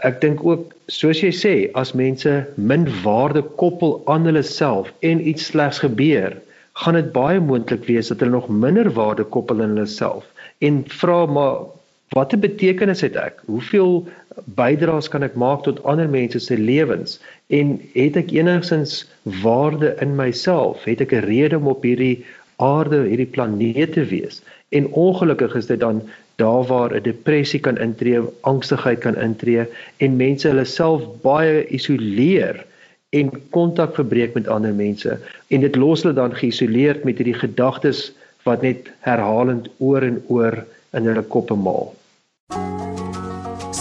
Ek 0.05 0.21
dink 0.21 0.45
ook 0.45 0.75
soos 0.89 1.23
jy 1.23 1.33
sê, 1.35 1.55
as 1.75 1.95
mense 1.95 2.47
min 2.57 2.87
waarde 3.03 3.43
koppel 3.43 4.03
aan 4.07 4.25
hulle 4.25 4.43
self 4.43 4.93
en 5.01 5.29
iets 5.29 5.51
slegs 5.51 5.79
gebeur, 5.79 6.37
gaan 6.85 6.95
dit 6.95 7.13
baie 7.13 7.41
moontlik 7.41 7.87
wees 7.89 8.09
dat 8.09 8.21
hulle 8.21 8.37
nog 8.37 8.49
minder 8.49 8.91
waarde 8.93 9.25
koppel 9.25 9.63
aan 9.63 9.75
hulle 9.75 9.87
self 9.87 10.25
en 10.61 10.85
vra 11.01 11.27
maar 11.27 11.67
watter 12.15 12.39
betekenis 12.39 13.03
het 13.05 13.17
ek? 13.17 13.43
Hoeveel 13.47 14.07
bydraes 14.45 15.09
kan 15.09 15.25
ek 15.27 15.37
maak 15.41 15.65
tot 15.65 15.83
ander 15.89 16.09
mense 16.09 16.41
se 16.41 16.57
lewens. 16.59 17.19
En 17.49 17.77
het 17.95 18.17
ek 18.21 18.35
enigsins 18.35 19.05
waarde 19.43 19.95
in 20.05 20.17
myself? 20.19 20.85
Het 20.85 21.01
ek 21.07 21.13
'n 21.13 21.27
rede 21.27 21.57
om 21.57 21.69
op 21.73 21.83
hierdie 21.83 22.25
aarde 22.57 23.05
hierdie 23.09 23.33
planeet 23.33 23.93
te 23.93 24.05
wees? 24.05 24.43
En 24.69 24.93
ongelukkig 24.93 25.55
is 25.55 25.67
dit 25.67 25.81
dan 25.81 26.03
daar 26.37 26.65
waar 26.67 26.93
'n 26.95 27.03
depressie 27.03 27.61
kan 27.61 27.79
intree 27.79 28.21
angstigheid 28.41 29.01
kan 29.01 29.17
intree 29.17 29.65
en 29.97 30.17
mense 30.17 30.49
hulle 30.49 30.65
self 30.65 31.03
baie 31.23 31.67
isoleer 31.69 32.65
en 33.11 33.31
kontak 33.51 33.95
verbreek 33.95 34.35
met 34.35 34.49
ander 34.49 34.75
mense. 34.75 35.19
En 35.49 35.61
dit 35.61 35.77
los 35.77 36.03
hulle 36.03 36.15
dan 36.15 36.35
geïsoleerd 36.35 37.05
met 37.05 37.17
hierdie 37.17 37.41
gedagtes 37.41 38.13
wat 38.45 38.63
net 38.63 38.91
herhalend 39.01 39.69
oor 39.79 40.03
en 40.03 40.23
oor 40.27 40.67
in 40.93 41.07
hulle 41.07 41.23
koppe 41.23 41.55
maal 41.55 41.95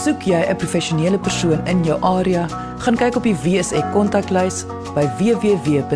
Soek 0.06 0.22
jy 0.22 0.38
'n 0.38 0.54
professionele 0.56 1.18
persoon 1.18 1.66
in 1.66 1.82
jou 1.84 1.98
area, 2.00 2.46
gaan 2.78 2.96
kyk 2.96 3.16
op 3.16 3.24
die 3.26 3.34
WSE 3.34 3.82
kontaklys 3.90 4.62
by 4.94 5.02
www.wse.co.za. 5.18 5.90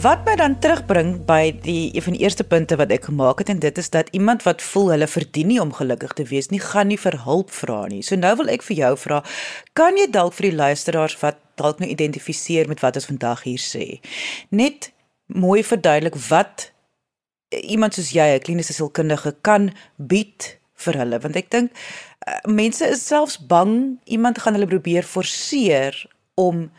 Wat 0.00 0.24
my 0.24 0.36
dan 0.36 0.58
terugbring 0.58 1.24
by 1.26 1.52
die 1.60 1.92
een 1.92 2.02
van 2.02 2.12
die 2.16 2.22
eerste 2.24 2.44
punte 2.44 2.76
wat 2.80 2.90
ek 2.90 3.04
gemaak 3.04 3.38
het 3.38 3.48
en 3.48 3.58
dit 3.58 3.78
is 3.78 3.90
dat 3.90 4.08
iemand 4.16 4.42
wat 4.48 4.62
voel 4.62 4.90
hulle 4.90 5.06
verdien 5.06 5.46
nie 5.46 5.60
om 5.60 5.72
gelukkig 5.72 6.12
te 6.12 6.24
wees 6.24 6.48
nie, 6.48 6.60
gaan 6.60 6.86
nie 6.88 6.98
vir 6.98 7.20
hulp 7.24 7.50
vra 7.50 7.86
nie. 7.86 8.02
So 8.02 8.16
nou 8.16 8.36
wil 8.36 8.48
ek 8.48 8.62
vir 8.62 8.76
jou 8.76 8.96
vra, 8.96 9.22
kan 9.72 9.96
jy 9.96 10.08
dalk 10.10 10.32
vir 10.32 10.50
die 10.50 10.56
luisteraars 10.56 11.20
wat 11.20 11.36
dalk 11.54 11.78
nou 11.84 11.90
identifiseer 11.90 12.68
met 12.68 12.80
wat 12.80 12.96
ons 12.96 13.12
vandag 13.12 13.42
hier 13.42 13.60
sê, 13.60 14.00
net 14.48 14.92
mooi 15.26 15.62
verduidelik 15.62 16.16
wat 16.32 16.72
iemand 17.50 17.94
soos 17.94 18.12
jy 18.14 18.26
'n 18.36 18.44
kliniese 18.44 18.72
sielkundige 18.72 19.34
kan 19.42 19.70
bied 19.96 20.58
vir 20.84 20.98
hulle. 21.02 21.18
Want 21.20 21.36
ek 21.36 21.50
dink 21.50 21.72
uh, 22.26 22.38
mense 22.46 22.86
is 22.86 23.06
selfs 23.06 23.38
bang 23.38 23.98
iemand 24.04 24.38
gaan 24.38 24.54
hulle 24.54 24.70
probeer 24.70 25.02
forceer 25.02 26.06
om 26.34 26.70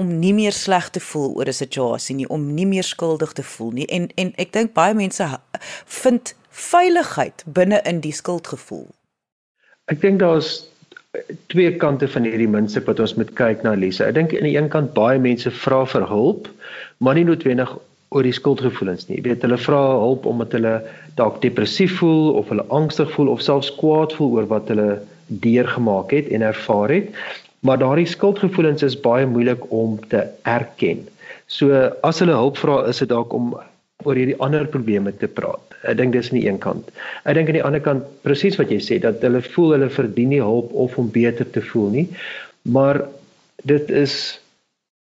om 0.00 0.18
nie 0.18 0.32
meer 0.32 0.52
sleg 0.56 0.88
te 0.90 1.00
voel 1.00 1.34
oor 1.36 1.48
'n 1.48 1.52
situasie 1.52 2.16
nie 2.16 2.28
om 2.28 2.54
nie 2.54 2.66
meer 2.66 2.84
skuldig 2.84 3.32
te 3.32 3.42
voel 3.42 3.70
nie. 3.70 3.86
En 3.86 4.08
en 4.16 4.32
ek 4.36 4.52
dink 4.52 4.72
baie 4.72 4.94
mense 4.94 5.24
vind 5.86 6.34
veiligheid 6.50 7.44
binne 7.46 7.80
in 7.84 8.00
die 8.00 8.12
skuldgevoel. 8.12 8.88
Ek 9.86 10.00
dink 10.00 10.18
daar's 10.20 10.70
twee 11.46 11.76
kante 11.76 12.08
van 12.08 12.24
hierdie 12.24 12.48
muntstuk 12.48 12.86
wat 12.86 13.00
ons 13.00 13.16
moet 13.18 13.30
kyk 13.34 13.64
na 13.66 13.74
Lisa 13.74 14.06
ek 14.06 14.14
dink 14.14 14.34
aan 14.34 14.46
die 14.46 14.56
een 14.56 14.68
kant 14.70 14.92
baie 14.94 15.18
mense 15.18 15.50
vra 15.50 15.82
vir 15.92 16.06
hulp 16.06 16.46
maar 16.98 17.18
nie 17.18 17.24
noodwendig 17.26 17.72
oor 18.10 18.26
die 18.26 18.34
skuldgevoelens 18.34 19.06
nie. 19.08 19.20
Jy 19.20 19.26
weet 19.28 19.44
hulle 19.46 19.58
vra 19.60 19.80
hulp 20.02 20.26
omdat 20.26 20.56
hulle 20.58 20.74
dalk 21.18 21.38
depressief 21.44 22.00
voel 22.00 22.34
of 22.40 22.50
hulle 22.50 22.66
angstig 22.74 23.10
voel 23.14 23.30
of 23.30 23.44
selfs 23.44 23.70
kwaad 23.78 24.14
voel 24.18 24.40
oor 24.40 24.50
wat 24.50 24.70
hulle 24.72 24.98
deurgemaak 25.44 26.10
het 26.16 26.30
en 26.34 26.42
ervaar 26.42 26.90
het. 26.90 27.14
Maar 27.66 27.78
daardie 27.82 28.08
skuldgevoelens 28.08 28.82
is 28.82 28.98
baie 29.00 29.28
moeilik 29.30 29.62
om 29.70 29.98
te 30.10 30.24
erken. 30.48 31.06
So 31.46 31.74
as 32.06 32.22
hulle 32.22 32.34
hulp 32.34 32.58
vra, 32.58 32.80
is 32.90 33.02
dit 33.02 33.10
dalk 33.10 33.34
om 33.36 33.52
oor 34.04 34.16
hierdie 34.16 34.38
ander 34.40 34.66
probleme 34.70 35.12
te 35.12 35.28
praat. 35.28 35.76
Ek 35.84 35.98
dink 36.00 36.14
dis 36.16 36.30
aan 36.32 36.40
die 36.40 36.46
een 36.48 36.60
kant. 36.62 36.90
Ek 37.28 37.36
dink 37.36 37.50
aan 37.52 37.58
die 37.58 37.66
ander 37.66 37.84
kant 37.84 38.06
presies 38.24 38.56
wat 38.58 38.72
jy 38.72 38.80
sê 38.82 39.00
dat 39.02 39.22
hulle 39.24 39.42
voel 39.52 39.76
hulle 39.76 39.90
verdien 39.92 40.32
nie 40.32 40.42
hulp 40.42 40.72
of 40.72 40.96
om 40.98 41.10
beter 41.12 41.48
te 41.52 41.62
voel 41.70 41.90
nie. 41.94 42.06
Maar 42.62 43.04
dit 43.68 43.90
is 43.92 44.14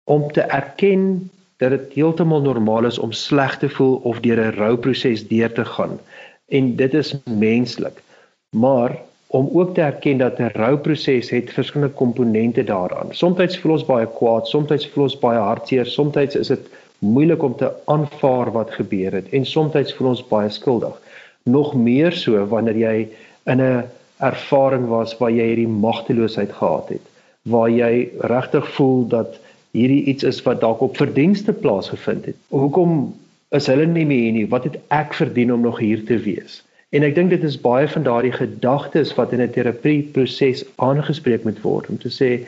om 0.10 0.26
te 0.34 0.42
erken 0.42 1.30
dat 1.60 1.70
dit 1.76 1.94
heeltemal 1.94 2.42
normaal 2.42 2.88
is 2.88 3.00
om 3.00 3.12
sleg 3.12 3.58
te 3.60 3.70
voel 3.70 4.00
of 4.12 4.20
deur 4.24 4.40
'n 4.46 4.56
rouproses 4.58 5.28
deur 5.28 5.52
te 5.52 5.66
gaan. 5.66 6.00
En 6.48 6.76
dit 6.76 6.94
is 6.94 7.16
menslik. 7.24 8.02
Maar 8.50 8.98
om 9.28 9.50
ook 9.54 9.74
te 9.74 9.82
erken 9.82 10.18
dat 10.18 10.40
'n 10.40 10.52
rouproses 10.54 11.30
het 11.30 11.54
verskillende 11.54 11.94
komponente 11.94 12.64
daaraan. 12.64 13.08
Somstyds 13.12 13.60
voel 13.60 13.72
ons 13.72 13.86
baie 13.86 14.08
kwaad, 14.08 14.48
somstyds 14.48 14.88
voel 14.88 15.04
ons 15.04 15.20
baie 15.20 15.40
hartseer, 15.40 15.86
somstyds 15.86 16.36
is 16.36 16.48
dit 16.48 16.70
moeilik 17.00 17.44
om 17.44 17.56
te 17.56 17.72
aanvaar 17.86 18.52
wat 18.52 18.72
gebeur 18.72 19.12
het 19.12 19.30
en 19.30 19.46
soms 19.46 19.94
voel 19.94 20.08
ons 20.08 20.28
baie 20.28 20.50
skuldig. 20.50 20.96
Nog 21.44 21.74
meer 21.76 22.12
so 22.12 22.46
wanneer 22.48 22.78
jy 22.78 23.08
in 23.46 23.62
'n 23.62 23.84
ervaring 24.18 24.88
was 24.88 25.18
waar 25.18 25.32
jy 25.32 25.46
hierdie 25.46 25.68
magteloosheid 25.68 26.52
gehad 26.52 26.90
het, 26.90 27.02
waar 27.42 27.70
jy 27.70 28.10
regtig 28.20 28.68
voel 28.76 29.08
dat 29.08 29.40
hierdie 29.72 30.04
iets 30.12 30.24
is 30.24 30.42
wat 30.46 30.62
dalk 30.62 30.82
op 30.82 30.98
verdienste 30.98 31.54
plaasgevind 31.54 32.26
het. 32.26 32.38
Hoekom 32.48 33.14
is 33.56 33.68
hulle 33.68 33.86
nie 33.86 34.06
meer 34.06 34.32
nie? 34.32 34.48
Wat 34.50 34.64
het 34.64 34.80
ek 34.94 35.14
verdien 35.14 35.54
om 35.54 35.62
nog 35.62 35.80
hier 35.80 36.04
te 36.06 36.18
wees? 36.18 36.62
En 36.90 37.06
ek 37.06 37.14
dink 37.16 37.30
dit 37.30 37.44
is 37.46 37.60
baie 37.62 37.88
van 37.88 38.04
daardie 38.04 38.34
gedagtes 38.34 39.14
wat 39.18 39.34
in 39.34 39.42
'n 39.42 39.54
terapie 39.54 40.02
proses 40.14 40.66
aangespreek 40.76 41.44
moet 41.46 41.62
word 41.62 41.90
om 41.90 41.98
te 41.98 42.10
sê 42.10 42.48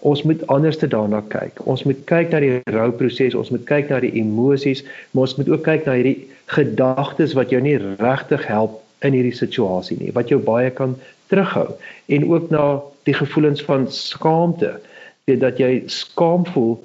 ons 0.00 0.22
moet 0.22 0.46
anders 0.46 0.78
daarna 0.78 1.22
kyk. 1.28 1.66
Ons 1.66 1.84
moet 1.84 2.04
kyk 2.04 2.30
na 2.30 2.40
die 2.40 2.60
rouproses, 2.64 3.34
ons 3.34 3.50
moet 3.50 3.64
kyk 3.64 3.88
na 3.88 4.00
die 4.00 4.12
emosies, 4.20 4.84
maar 5.10 5.24
ons 5.24 5.36
moet 5.36 5.48
ook 5.48 5.62
kyk 5.64 5.86
na 5.86 5.92
hierdie 5.96 6.28
gedagtes 6.46 7.32
wat 7.32 7.50
jou 7.50 7.60
nie 7.60 7.78
regtig 7.78 8.46
help 8.46 8.82
in 9.00 9.12
hierdie 9.12 9.36
situasie 9.36 9.96
nie, 9.98 10.12
wat 10.12 10.28
jou 10.28 10.40
baie 10.40 10.70
kan 10.70 10.96
terughou 11.28 11.72
en 12.06 12.28
ook 12.28 12.50
na 12.50 12.82
die 13.08 13.14
gevoelens 13.14 13.62
van 13.62 13.86
skaamte, 13.92 14.76
weet 14.76 14.97
dat 15.36 15.58
jy 15.58 15.82
skaam 15.86 16.46
voel 16.46 16.78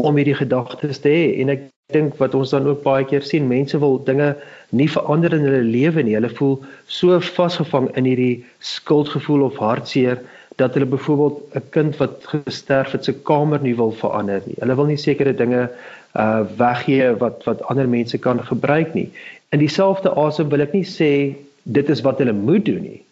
om 0.00 0.16
hierdie 0.16 0.38
gedagtes 0.38 1.02
te 1.04 1.08
hê 1.12 1.24
en 1.42 1.52
ek 1.52 1.68
dink 1.92 2.16
wat 2.16 2.34
ons 2.34 2.50
dan 2.54 2.66
ook 2.66 2.82
baie 2.84 3.04
keer 3.04 3.24
sien, 3.26 3.48
mense 3.48 3.78
wil 3.78 3.98
dinge 4.06 4.32
nie 4.70 4.88
verander 4.88 5.34
in 5.36 5.44
hulle 5.44 5.64
lewe 5.66 6.02
nie. 6.02 6.16
Hulle 6.16 6.30
voel 6.32 6.54
so 6.88 7.18
vasgevang 7.20 7.90
in 8.00 8.08
hierdie 8.08 8.44
skuldgevoel 8.64 9.44
of 9.50 9.60
hartseer 9.60 10.22
dat 10.60 10.74
hulle 10.76 10.86
byvoorbeeld 10.86 11.56
'n 11.56 11.68
kind 11.70 11.96
wat 11.96 12.24
gesterf 12.32 12.92
het 12.92 13.04
se 13.04 13.12
kamer 13.12 13.60
nie 13.62 13.76
wil 13.76 13.92
verander 13.92 14.42
nie. 14.46 14.56
Hulle 14.60 14.74
wil 14.74 14.86
nie 14.86 14.96
sekere 14.96 15.34
dinge 15.34 15.70
uh 16.16 16.44
weggee 16.56 17.16
wat 17.16 17.44
wat 17.44 17.62
ander 17.62 17.88
mense 17.88 18.18
kan 18.18 18.44
gebruik 18.44 18.94
nie. 18.94 19.10
In 19.50 19.58
dieselfde 19.58 20.10
asem 20.10 20.48
wil 20.48 20.60
ek 20.60 20.72
nie 20.72 20.84
sê 20.84 21.36
dit 21.62 21.88
is 21.88 22.00
wat 22.00 22.18
hulle 22.18 22.32
moet 22.32 22.64
doen 22.64 22.82
nie. 22.82 23.02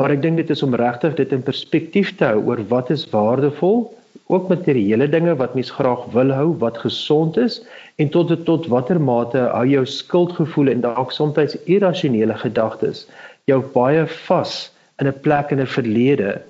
Maar 0.00 0.10
ek 0.10 0.22
dink 0.22 0.36
dit 0.36 0.50
is 0.50 0.62
om 0.62 0.74
regtig 0.74 1.14
dit 1.14 1.32
in 1.32 1.42
perspektief 1.42 2.16
te 2.16 2.24
hou 2.24 2.42
oor 2.44 2.60
wat 2.68 2.90
is 2.90 3.06
waardevol, 3.10 3.94
ook 4.26 4.48
materiële 4.48 5.08
dinge 5.08 5.36
wat 5.36 5.54
mens 5.54 5.70
graag 5.70 6.04
wil 6.12 6.30
hou, 6.30 6.54
wat 6.58 6.78
gesond 6.78 7.36
is 7.36 7.62
en 7.96 8.08
tot 8.08 8.32
tot 8.44 8.66
watter 8.66 9.00
mate 9.00 9.38
hou 9.38 9.66
jou 9.68 9.86
skuldgevoel 9.86 10.68
en 10.68 10.80
dalk 10.80 11.12
soms 11.12 11.56
irrasionele 11.64 12.34
gedagtes 12.34 13.06
jou 13.50 13.60
baie 13.74 14.06
vas 14.26 14.72
in 15.00 15.06
'n 15.06 15.20
plek 15.20 15.50
in 15.50 15.60
'n 15.60 15.66
verlede 15.66 16.40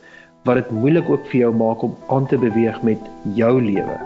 wat 0.44 0.55
dit 0.55 0.70
moeilik 0.70 1.09
ook 1.11 1.27
vir 1.27 1.40
jou 1.40 1.55
maak 1.55 1.83
om 1.83 1.96
aan 2.09 2.27
te 2.27 2.38
beweeg 2.38 2.83
met 2.83 2.98
jou 3.35 3.62
lewe. 3.62 3.98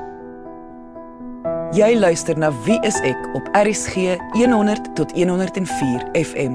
Jy 1.72 1.98
luister 1.98 2.38
na 2.38 2.52
Wie 2.64 2.78
is 2.80 3.00
ek 3.00 3.18
op 3.34 3.48
RCG 3.52 4.16
100 4.32 4.94
tot 4.94 5.12
104 5.12 6.06
FM. 6.14 6.54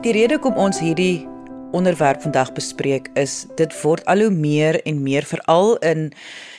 Die 0.00 0.12
rede 0.12 0.38
kom 0.38 0.54
ons 0.54 0.80
hierdie 0.80 1.28
onderwerp 1.70 2.22
vandag 2.22 2.52
bespreek 2.52 3.10
is 3.14 3.46
dit 3.56 3.74
word 3.82 4.04
al 4.04 4.20
hoe 4.24 4.30
meer 4.30 4.82
en 4.82 5.02
meer 5.02 5.24
veral 5.24 5.76
in 5.76 6.12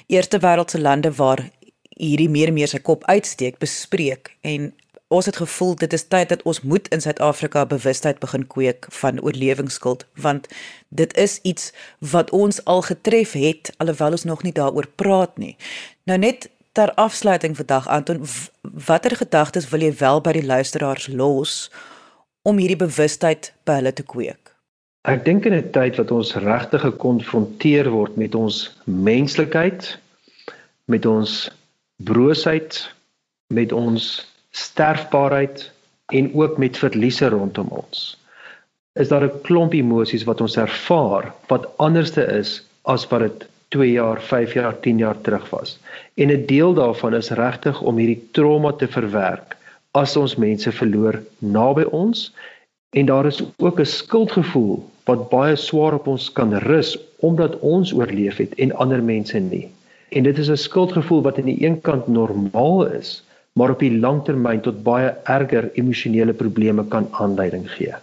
eerste 0.08 0.38
wêreldse 0.40 0.80
lande 0.80 1.12
waar 1.16 1.50
hierdie 1.90 2.30
meer 2.30 2.52
en 2.52 2.54
meer 2.54 2.70
sy 2.70 2.80
kop 2.80 3.04
uitsteek 3.10 3.58
bespreek 3.64 4.36
en 4.42 4.70
ons 5.10 5.26
het 5.26 5.40
gevoel 5.42 5.74
dit 5.82 5.94
is 5.94 6.06
tyd 6.14 6.30
dat 6.30 6.44
ons 6.46 6.62
moet 6.62 6.88
in 6.94 7.02
Suid-Afrika 7.02 7.66
bewustheid 7.66 8.20
begin 8.22 8.46
kweek 8.48 8.86
van 9.02 9.22
oorlewingsskuld 9.22 10.06
want 10.14 10.48
dit 10.90 11.18
is 11.18 11.40
iets 11.42 11.72
wat 12.14 12.30
ons 12.30 12.62
al 12.66 12.86
getref 12.86 13.34
het 13.34 13.74
alhoewel 13.78 14.20
ons 14.20 14.28
nog 14.30 14.44
nie 14.46 14.54
daaroor 14.54 14.88
praat 14.96 15.38
nie. 15.38 15.56
Nou 16.06 16.18
net 16.18 16.50
ter 16.78 16.94
afsluiting 16.94 17.58
vandag 17.58 17.88
Anton 17.88 18.22
watter 18.62 19.16
gedagtes 19.16 19.70
wil 19.74 19.82
jy 19.82 19.96
wel 19.98 20.22
by 20.22 20.38
die 20.38 20.46
luisteraars 20.46 21.10
los 21.10 21.56
om 22.46 22.62
hierdie 22.62 22.80
bewustheid 22.80 23.54
by 23.66 23.82
hulle 23.82 23.94
te 23.94 24.06
kweek? 24.06 24.49
Ek 25.08 25.22
dink 25.24 25.46
in 25.48 25.54
'n 25.56 25.72
tyd 25.72 25.96
wat 25.96 26.12
ons 26.12 26.36
regtig 26.36 26.82
gekonfronteer 26.84 27.88
word 27.90 28.18
met 28.20 28.36
ons 28.36 28.68
menslikheid, 28.84 29.98
met 30.92 31.06
ons 31.06 31.50
broosheid, 32.04 32.76
met 33.48 33.72
ons 33.72 34.28
sterfbaarheid 34.52 35.72
en 36.12 36.34
ook 36.36 36.58
met 36.58 36.78
verliese 36.78 37.30
rondom 37.30 37.70
ons. 37.72 38.18
Is 39.00 39.08
daar 39.08 39.24
'n 39.24 39.42
klomp 39.48 39.74
emosies 39.74 40.28
wat 40.28 40.42
ons 40.42 40.58
ervaar 40.58 41.32
wat 41.48 41.72
anderste 41.78 42.28
is 42.36 42.62
as 42.84 43.08
wat 43.08 43.22
dit 43.22 43.48
2 43.70 43.92
jaar, 43.92 44.20
5 44.22 44.54
jaar, 44.54 44.76
10 44.82 44.98
jaar 44.98 45.22
terug 45.22 45.50
was. 45.50 45.80
En 46.18 46.28
'n 46.28 46.46
deel 46.46 46.74
daarvan 46.74 47.16
is 47.16 47.32
regtig 47.32 47.82
om 47.82 47.98
hierdie 47.98 48.28
trauma 48.32 48.72
te 48.72 48.88
verwerk 48.88 49.56
as 49.92 50.18
ons 50.18 50.36
mense 50.36 50.72
verloor 50.72 51.24
naby 51.40 51.84
ons 51.84 52.34
en 52.90 53.06
daar 53.06 53.26
is 53.26 53.44
ook 53.58 53.80
'n 53.80 53.86
skuldgevoel 53.86 54.90
wat 55.04 55.30
baie 55.30 55.56
swaar 55.56 55.94
op 55.94 56.08
ons 56.08 56.32
kan 56.32 56.54
rus 56.54 57.00
omdat 57.20 57.60
ons 57.60 57.94
oorleef 57.94 58.38
het 58.38 58.56
en 58.56 58.76
ander 58.76 59.04
mense 59.04 59.40
nie. 59.40 59.72
En 60.10 60.24
dit 60.24 60.38
is 60.38 60.50
'n 60.50 60.56
skuldgevoel 60.56 61.22
wat 61.22 61.38
aan 61.38 61.46
die 61.46 61.66
een 61.66 61.82
kant 61.82 62.08
normaal 62.08 62.86
is, 62.86 63.24
maar 63.54 63.70
op 63.70 63.80
die 63.80 64.00
langtermyn 64.00 64.62
tot 64.62 64.84
baie 64.84 65.16
erger 65.24 65.70
emosionele 65.74 66.34
probleme 66.34 66.88
kan 66.88 67.08
aanleiding 67.12 67.72
gee. 67.72 67.94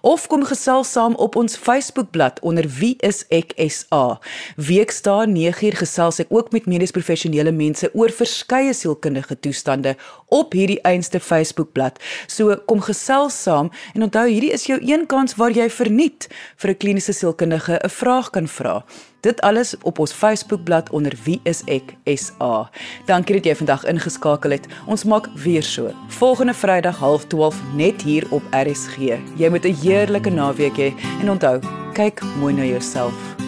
of 0.01 0.27
kom 0.27 0.45
gesels 0.47 0.91
saam 0.91 1.15
op 1.15 1.35
ons 1.35 1.57
Facebookblad 1.57 2.39
onder 2.39 2.67
Wie 2.79 2.95
is 3.03 3.25
ek 3.27 3.51
SA. 3.57 4.19
Weksdae 4.55 5.27
9uur 5.27 5.75
gesels 5.81 6.21
ek 6.23 6.31
ook 6.31 6.53
met 6.55 6.69
medies 6.71 6.95
professionele 6.95 7.51
mense 7.51 7.89
oor 7.93 8.13
verskeie 8.15 8.73
sielkundige 8.73 9.35
toestande 9.39 9.97
op 10.31 10.55
hierdie 10.55 10.79
einste 10.87 11.19
Facebookblad. 11.19 11.99
So 12.27 12.55
kom 12.65 12.79
gesels 12.81 13.35
saam 13.43 13.71
en 13.93 14.07
onthou 14.07 14.27
hierdie 14.29 14.53
is 14.55 14.67
jou 14.71 14.79
een 14.79 15.05
kans 15.11 15.35
waar 15.35 15.51
jy 15.51 15.69
verniet 15.69 16.29
vir 16.55 16.71
'n 16.71 16.77
kliniese 16.77 17.13
sielkundige 17.13 17.79
'n 17.83 17.89
vraag 17.89 18.29
kan 18.29 18.47
vra. 18.47 18.85
Dit 19.21 19.41
alles 19.41 19.75
op 19.81 19.99
ons 19.99 20.13
Facebookblad 20.13 20.89
onder 20.89 21.13
Wie 21.23 21.39
is 21.43 21.63
ek 21.65 21.95
SA. 22.05 22.69
Dankie 23.05 23.39
dat 23.39 23.45
jy 23.49 23.55
vandag 23.55 23.85
ingeskakel 23.89 24.53
het. 24.53 24.67
Ons 24.85 25.03
maak 25.03 25.29
weer 25.35 25.63
so. 25.63 25.89
Volgende 26.19 26.53
Vrydag 26.53 27.01
12:30 27.01 27.57
net 27.75 28.01
hier 28.01 28.27
op 28.29 28.43
RSG. 28.51 29.17
Jy 29.35 29.49
moet 29.49 29.65
'n 29.65 29.73
heerlike 29.81 30.29
naweek 30.29 30.77
hê 30.77 30.93
en 31.21 31.29
onthou, 31.29 31.59
kyk 31.93 32.21
mooi 32.39 32.53
na 32.53 32.63
jouself. 32.63 33.46